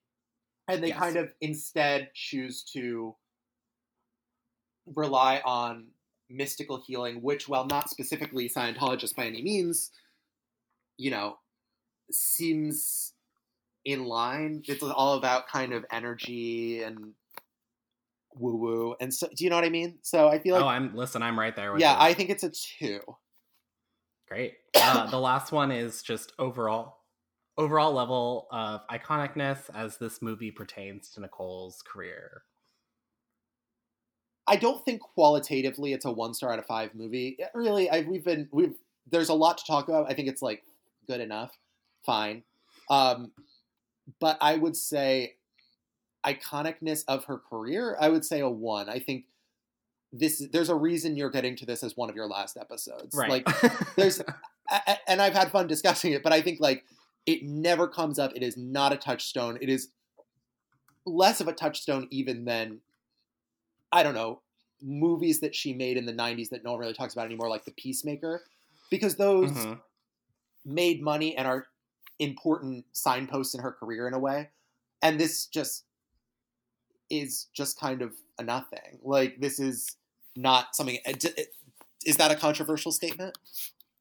[0.68, 0.98] and they Yes.
[0.98, 3.16] kind of instead choose to
[4.86, 5.88] rely on
[6.28, 9.90] mystical healing which while not specifically scientologist by any means
[10.96, 11.38] you know
[12.10, 13.14] seems
[13.84, 17.14] in line it's all about kind of energy and
[18.34, 20.64] woo woo and so do you know what i mean so i feel oh, like
[20.66, 21.22] oh, I'm listen.
[21.22, 22.10] I'm right there with yeah you.
[22.10, 23.00] i think it's a two
[24.30, 24.54] Great.
[24.76, 26.98] Uh, the last one is just overall
[27.58, 32.42] overall level of iconicness as this movie pertains to Nicole's career.
[34.46, 37.38] I don't think qualitatively it's a one star out of five movie.
[37.54, 38.74] Really, I, we've been we've
[39.10, 40.10] there's a lot to talk about.
[40.10, 40.62] I think it's like
[41.06, 41.58] good enough,
[42.06, 42.44] fine.
[42.88, 43.32] Um,
[44.20, 45.34] but I would say
[46.24, 47.96] iconicness of her career.
[48.00, 48.88] I would say a one.
[48.88, 49.24] I think
[50.12, 53.14] this there's a reason you're getting to this as one of your last episodes.
[53.14, 53.30] Right.
[53.46, 53.48] Like
[53.96, 54.20] there's
[55.06, 56.84] and I've had fun discussing it, but I think like
[57.26, 58.32] it never comes up.
[58.34, 59.58] It is not a touchstone.
[59.60, 59.88] It is
[61.06, 62.80] less of a touchstone even than
[63.92, 64.40] I don't know
[64.82, 67.64] movies that she made in the '90s that no one really talks about anymore, like
[67.64, 68.42] The Peacemaker,
[68.90, 69.80] because those Mhm.
[70.64, 71.66] made money and are
[72.18, 74.50] important signposts in her career in a way.
[75.02, 75.84] And this just
[77.10, 79.00] is just kind of a nothing.
[79.02, 79.96] Like this is
[80.36, 80.98] not something.
[82.06, 83.36] Is that a controversial statement?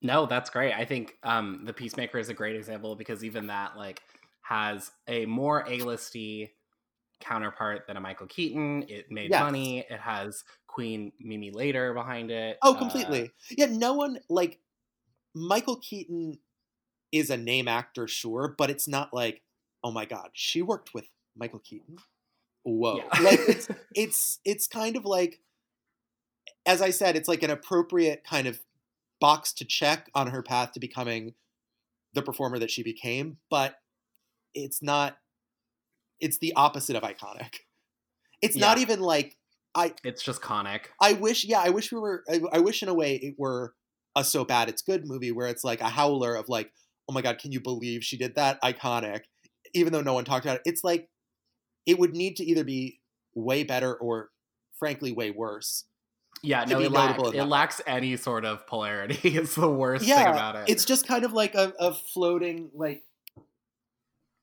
[0.02, 0.74] No, that's great.
[0.74, 4.02] I think um, the Peacemaker is a great example because even that like
[4.42, 6.52] has a more A-listy
[7.20, 8.86] counterpart than a Michael Keaton.
[8.88, 9.42] It made Yes.
[9.42, 9.80] money.
[9.80, 12.58] It has Queen Mimi Leder behind it.
[12.62, 13.32] Oh, Uh, completely.
[13.50, 14.60] yeah, no one like
[15.36, 16.40] Michael Keaton
[17.12, 19.42] is a name actor, sure, but it's not like,
[19.84, 21.98] oh my god, she worked with Michael Keaton.
[22.64, 23.20] Whoa, yeah.
[23.22, 25.42] like it's it's it's kind of like,
[26.66, 28.60] as I said, it's like an appropriate kind of
[29.20, 31.34] box to check on her path to becoming
[32.14, 33.76] the performer that she became, but
[34.54, 35.18] it's not.
[36.20, 37.60] It's the opposite of iconic.
[38.42, 39.38] It's not even like
[39.76, 40.92] I it's just conic.
[41.02, 42.24] I wish, yeah, I wish we were.
[42.30, 43.74] I, I wish in a way it were
[44.16, 46.72] a so bad it's good movie where it's like a howler of like,
[47.08, 48.62] oh my god, can you believe she did that?
[48.62, 49.22] Iconic,
[49.74, 50.64] even though no one talked about it.
[50.66, 51.10] It's like
[51.86, 53.00] it would need to either be
[53.36, 54.30] way better or,
[54.78, 55.86] frankly, way worse.
[56.42, 59.20] Yeah, no, it, lacks, it lacks any sort of polarity.
[59.24, 60.70] it's the worst thing about it.
[60.70, 63.04] it's just kind of like a, a floating like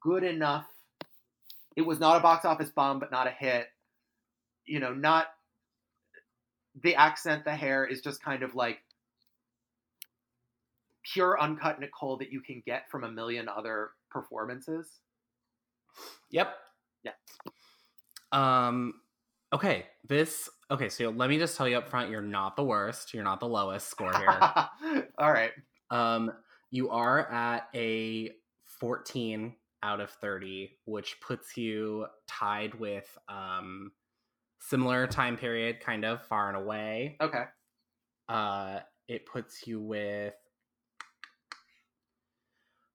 [0.02, 0.66] good enough.
[1.76, 3.66] It was not a box office bomb, but not a hit.
[4.66, 5.26] You know, not
[6.82, 8.78] the accent, the hair is just kind of like
[11.12, 14.90] pure uncut Nicole that you can get from a million other performances.
[16.30, 16.54] Yep.
[17.04, 17.12] Yeah.
[18.32, 18.94] Um.
[19.52, 19.86] Okay.
[20.06, 20.48] This.
[20.70, 20.88] Okay.
[20.88, 23.14] So let me just tell you up front, you're not the worst.
[23.14, 25.04] You're not the lowest score here.
[25.18, 25.52] All right.
[25.90, 26.32] um.
[26.72, 28.32] You are at a
[28.80, 33.92] 14 out of 30, which puts you tied with um
[34.60, 37.16] similar time period, kind of far and away.
[37.20, 37.44] Okay.
[38.28, 40.34] Uh, it puts you with.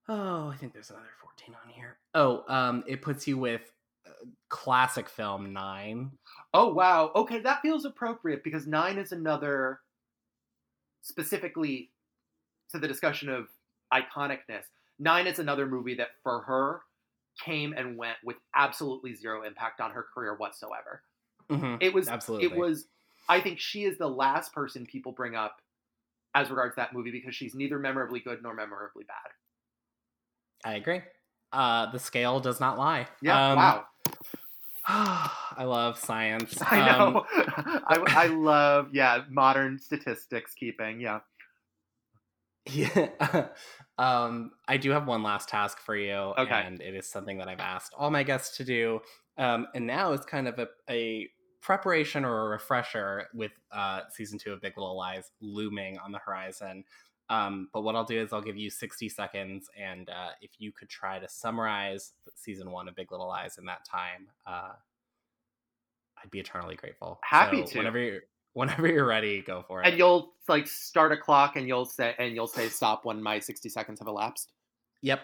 [0.09, 1.97] Oh, I think there's another 14 on here.
[2.13, 3.71] Oh, um, it puts you with
[4.49, 6.17] classic film nine.
[6.53, 7.11] Oh wow.
[7.15, 9.81] Okay, that feels appropriate because nine is another
[11.01, 11.91] specifically
[12.69, 13.49] to the discussion of
[13.93, 14.65] iconicness.
[14.99, 16.83] Nine is another movie that for her
[17.39, 21.03] came and went with absolutely zero impact on her career whatsoever.
[21.49, 22.47] Mhm, It was Absolutely.
[22.47, 22.87] it was
[23.29, 25.61] I think she is the last person people bring up
[26.35, 29.33] as regards that movie because she's neither memorably good nor memorably bad.
[30.63, 31.01] I agree.
[31.51, 33.07] Uh, the scale does not lie.
[33.21, 33.87] Yeah, Um, wow.
[34.87, 36.57] I love science.
[36.61, 37.25] I Um, know.
[37.35, 40.99] I, I love yeah, modern statistics keeping.
[40.99, 41.19] Yeah.
[42.65, 43.47] Yeah.
[43.97, 46.13] um, I do have one last task for you.
[46.13, 46.63] Okay.
[46.65, 48.99] And it is something that I've asked all my guests to do.
[49.37, 51.29] Um, and now it's kind of a, a
[51.61, 56.19] preparation or a refresher with uh, season two of Big Little Lies looming on the
[56.19, 56.83] horizon.
[57.31, 59.69] Um, but what I'll do is I'll give you 60 seconds.
[59.79, 63.65] And uh, if you could try to summarize season one of Big Little Lies in
[63.67, 64.73] that time, uh,
[66.21, 67.19] I'd be eternally grateful.
[67.23, 67.77] Happy So to.
[67.77, 68.21] Whenever you're,
[68.51, 69.87] whenever you're ready, go for it.
[69.87, 73.39] And you'll like start a clock and you'll say and you'll say stop when my
[73.39, 74.51] 60 seconds have elapsed.
[75.01, 75.21] yep.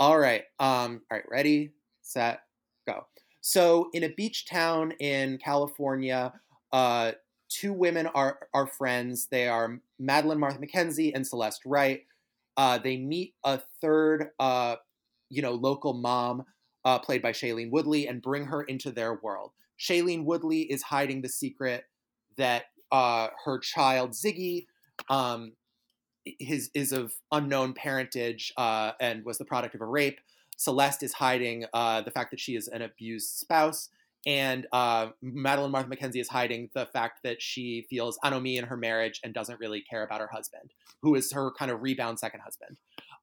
[0.00, 0.42] All right.
[0.58, 1.70] Um all right, ready,
[2.02, 2.40] set,
[2.84, 3.06] go.
[3.42, 6.32] So in a beach town in California,
[6.72, 7.12] uh
[7.54, 9.28] two women are are friends.
[9.30, 12.04] They are Madeline Martha McKenzie and Celeste Wright.
[12.56, 14.76] Uh they meet a third uh
[15.30, 16.44] you know, local mom
[16.84, 19.52] uh played by Shailene Woodley and bring her into their world.
[19.78, 21.84] Shailene Woodley is hiding the secret
[22.36, 24.66] that uh, her child Ziggy
[25.08, 25.52] um,
[26.24, 30.20] his is of unknown parentage uh, and was the product of a rape.
[30.56, 33.90] Celeste is hiding uh, the fact that she is an abused spouse,
[34.26, 38.76] and uh, Madeline Martha McKenzie is hiding the fact that she feels anomie in her
[38.76, 40.72] marriage and doesn't really care about her husband,
[41.02, 42.78] who is her kind of rebound second husband.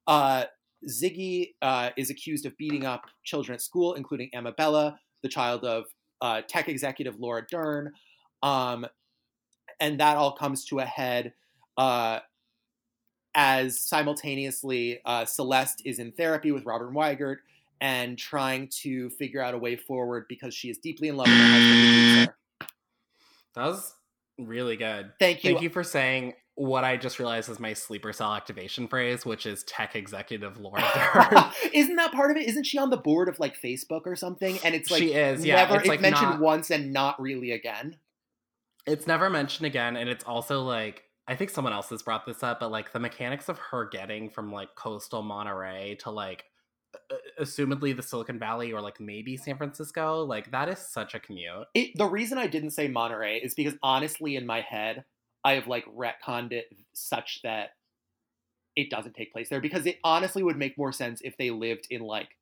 [0.06, 0.44] Uh,
[0.88, 5.84] Ziggy uh, is accused of beating up children at school, including Amabella, the child of
[6.20, 7.92] uh, tech executive Laura Dern.
[8.42, 8.86] Um,
[9.80, 11.34] and that all comes to a head
[11.76, 12.20] uh,
[13.34, 17.38] as simultaneously uh, Celeste is in therapy with Robin Weigert
[17.82, 21.36] and trying to figure out a way forward because she is deeply in love with
[21.36, 21.74] her husband.
[21.74, 22.66] who beats her.
[23.56, 23.94] That was
[24.38, 25.10] really good.
[25.18, 25.50] Thank you.
[25.50, 29.46] Thank you for saying what I just realized is my sleeper cell activation phrase, which
[29.46, 30.80] is tech executive Laura
[31.32, 31.44] Dern.
[31.72, 32.46] Isn't that part of it?
[32.48, 34.58] Isn't she on the board of like Facebook or something?
[34.64, 35.56] And it's like she is, yeah.
[35.56, 37.96] never it's like mentioned not- once and not really again.
[38.86, 42.42] it's never mentioned again, and it's also like I think someone else has brought this
[42.44, 46.44] up, but like the mechanics of her getting from like coastal Monterey to like
[47.40, 51.66] assumedly the Silicon Valley or like maybe San Francisco, like that is such a commute.
[51.74, 55.04] It, the reason I didn't say Monterey is because honestly, in my head,
[55.44, 57.70] I have like retconned it such that
[58.76, 61.86] it doesn't take place there because it honestly would make more sense if they lived
[61.90, 62.36] in like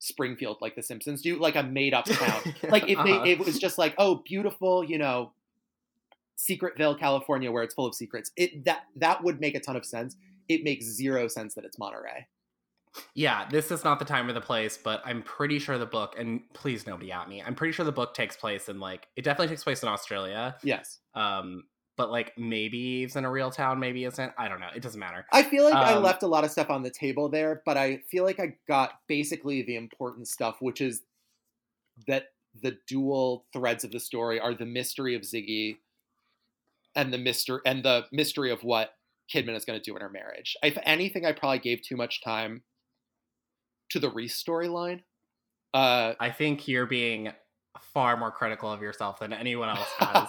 [0.00, 2.54] Springfield, like The Simpsons do, like a made up town.
[2.70, 3.24] like if Uh-huh.
[3.24, 5.32] they, it was just like, oh, beautiful, you know,
[6.38, 8.30] Secretville, California, where it's full of secrets.
[8.36, 10.16] It that that would make a ton of sense.
[10.48, 12.26] It makes zero sense that it's Monterey.
[13.14, 16.14] Yeah, this is not the time or the place, but I'm pretty sure the book,
[16.18, 17.42] and please nobody at me.
[17.42, 20.56] I'm pretty sure the book takes place in like it definitely takes place in Australia.
[20.62, 21.64] Yes, Um,
[21.96, 24.32] but like maybe it's in a real town, maybe isn't.
[24.38, 24.70] I don't know.
[24.74, 25.26] It doesn't matter.
[25.32, 27.76] I feel like I Um, left a lot of stuff on the table there, but
[27.76, 31.02] I feel like I got basically the important stuff, which is
[32.06, 35.78] that the dual threads of the story are the mystery of Ziggy
[36.94, 38.94] and the mystery and the mystery of what
[39.32, 40.56] Kidman is going to do in her marriage.
[40.62, 42.62] If anything, I probably gave too much time
[43.90, 45.00] to the Reese storyline.
[45.74, 47.30] Uh, I think you're being
[47.92, 50.26] far more critical of yourself than anyone else has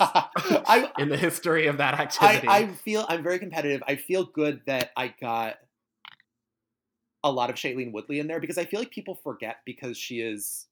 [0.68, 2.48] I, in the history of that I, activity.
[2.48, 3.82] I feel I'm very competitive.
[3.88, 5.56] I feel good that I got
[7.24, 10.22] a lot of Shailene Woodley in there because I feel like people forget because she
[10.22, 10.68] is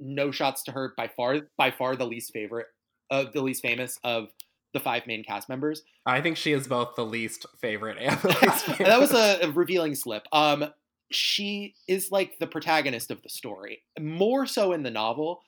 [0.00, 2.66] no shots to her by far by far the least favorite
[3.10, 4.28] of the least famous of
[4.74, 5.82] the five main cast members.
[6.04, 8.86] I think she is both the least favorite and the least favorite.
[8.86, 10.26] that was a, a revealing slip.
[10.32, 10.70] Um,
[11.10, 15.40] she is like the protagonist of the story, more so in the novel,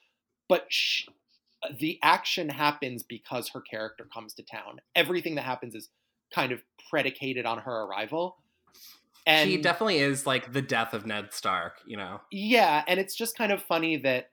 [0.48, 1.06] but she,
[1.78, 4.80] the action happens because her character comes to town.
[4.94, 5.88] Everything that happens is
[6.34, 8.36] kind of predicated on her arrival.
[9.26, 12.20] And she definitely is like the death of Ned Stark, you know.
[12.30, 14.30] yeah, and it's just kind of funny that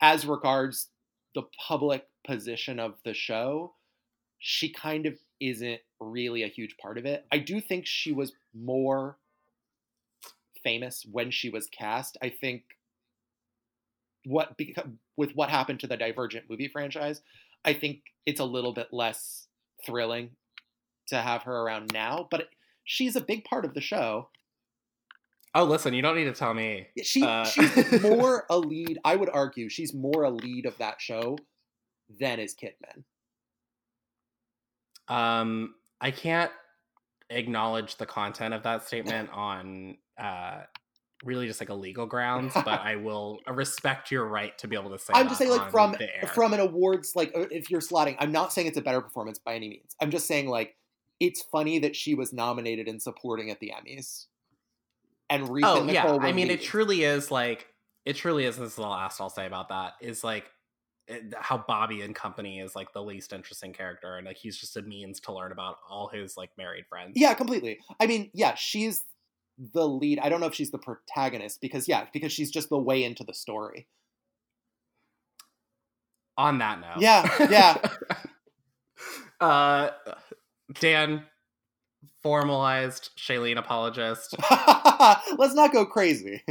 [0.00, 0.88] as regards
[1.34, 3.74] the public position of the show,
[4.38, 7.24] she kind of isn't really a huge part of it.
[7.32, 9.16] I do think she was more
[10.62, 12.16] famous when she was cast.
[12.22, 12.62] I think
[14.24, 14.56] what
[15.16, 17.20] with what happened to the Divergent movie franchise,
[17.64, 19.48] I think it's a little bit less
[19.84, 20.30] thrilling
[21.08, 22.48] to have her around now, but
[22.84, 24.28] she's a big part of the show.
[25.54, 26.86] Oh, listen, you don't need to tell me.
[27.02, 28.98] She Uh, she's more a lead.
[29.04, 31.36] I would argue she's more a lead of that show
[32.20, 33.04] than is Kidman.
[35.14, 36.50] Um, I can't
[37.28, 40.62] acknowledge the content of that statement on uh
[41.24, 44.90] really just like a legal grounds, but I will respect your right to be able
[44.90, 45.12] to say.
[45.14, 45.96] I'm just saying, like from
[46.32, 49.38] from an awards, like uh, if you're slotting, I'm not saying it's a better performance
[49.38, 49.96] by any means.
[50.00, 50.76] I'm just saying, like,
[51.20, 54.26] it's funny that she was nominated and supporting at the Emmys.
[55.30, 57.66] And Oh and yeah, Nicole I mean, it truly is like
[58.04, 58.56] it truly is.
[58.56, 60.50] This is the last I'll say about that is like
[61.06, 64.76] it- how Bobby and company is like the least interesting character, and like he's just
[64.76, 67.12] a means to learn about all his like married friends.
[67.14, 67.78] Yeah, completely.
[67.98, 69.04] I mean, yeah, she's
[69.72, 70.18] the lead.
[70.18, 73.24] I don't know if she's the protagonist because yeah, because she's just the way into
[73.24, 73.86] the story.
[76.38, 77.76] On that note, Yeah, yeah.
[79.40, 79.90] uh,
[80.80, 81.24] Dan,
[82.22, 84.34] formalized Shailene apologist.
[84.50, 86.42] Let's not go crazy.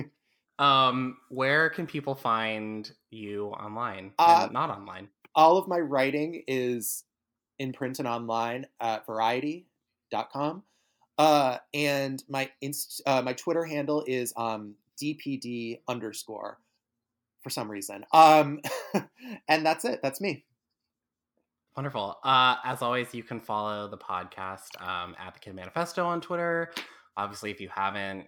[0.60, 5.10] Um, where can people find you online Uh, and not online?
[5.34, 7.04] All of my writing is
[7.58, 10.64] in print and online at variety.com.
[11.18, 16.58] Uh, and my inst- uh, my Twitter handle is um, DPD underscore
[17.42, 18.06] for some reason.
[18.14, 18.62] Um,
[19.48, 20.02] and that's it.
[20.02, 20.46] That's me.
[21.76, 22.18] Wonderful.
[22.24, 26.72] Uh, as always, you can follow the podcast um, at the Kidmanifesto on Twitter.
[27.16, 28.28] Obviously, if you haven't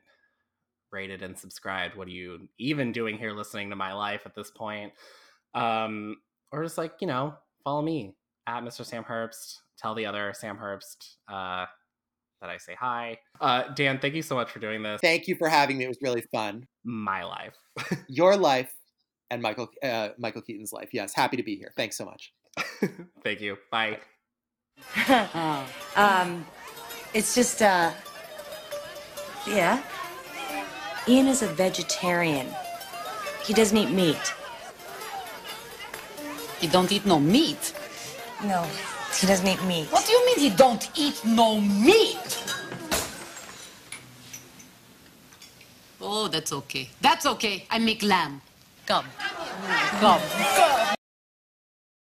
[0.91, 4.49] rated and subscribed, what are you even doing here listening to my life at this
[4.49, 4.93] point?
[5.53, 6.17] Um,
[6.51, 8.15] or just like, you know, follow me
[8.47, 8.85] at Mr.
[8.85, 9.57] Sam Herbst.
[9.77, 11.65] Tell the other Sam Herbst uh,
[12.43, 13.17] that I say hi.
[13.39, 14.99] Uh, Dan, thank you so much for doing this.
[15.01, 15.85] Thank you for having me.
[15.85, 16.67] It was really fun.
[16.83, 17.55] My life.
[18.09, 18.75] Your life
[19.31, 20.89] and Michael uh, Michael Keaton's life.
[20.91, 21.71] Yes, happy to be here.
[21.77, 22.33] Thanks so much.
[23.23, 23.57] thank you.
[23.71, 23.99] Bye.
[25.95, 26.45] um,
[27.13, 27.91] it's just, uh,
[29.47, 29.81] yeah.
[31.07, 32.47] Ian is a vegetarian.
[33.45, 34.33] He doesn't eat meat.
[36.59, 37.73] He don't eat no meat.
[38.43, 38.67] No,
[39.19, 39.87] he doesn't eat meat.
[39.91, 42.43] What do you mean he don't eat no meat?
[46.01, 46.89] Oh, that's okay.
[47.01, 47.65] That's okay.
[47.69, 48.41] I make lamb.
[48.85, 49.05] Come.
[49.99, 50.21] Come.
[50.21, 50.92] Come.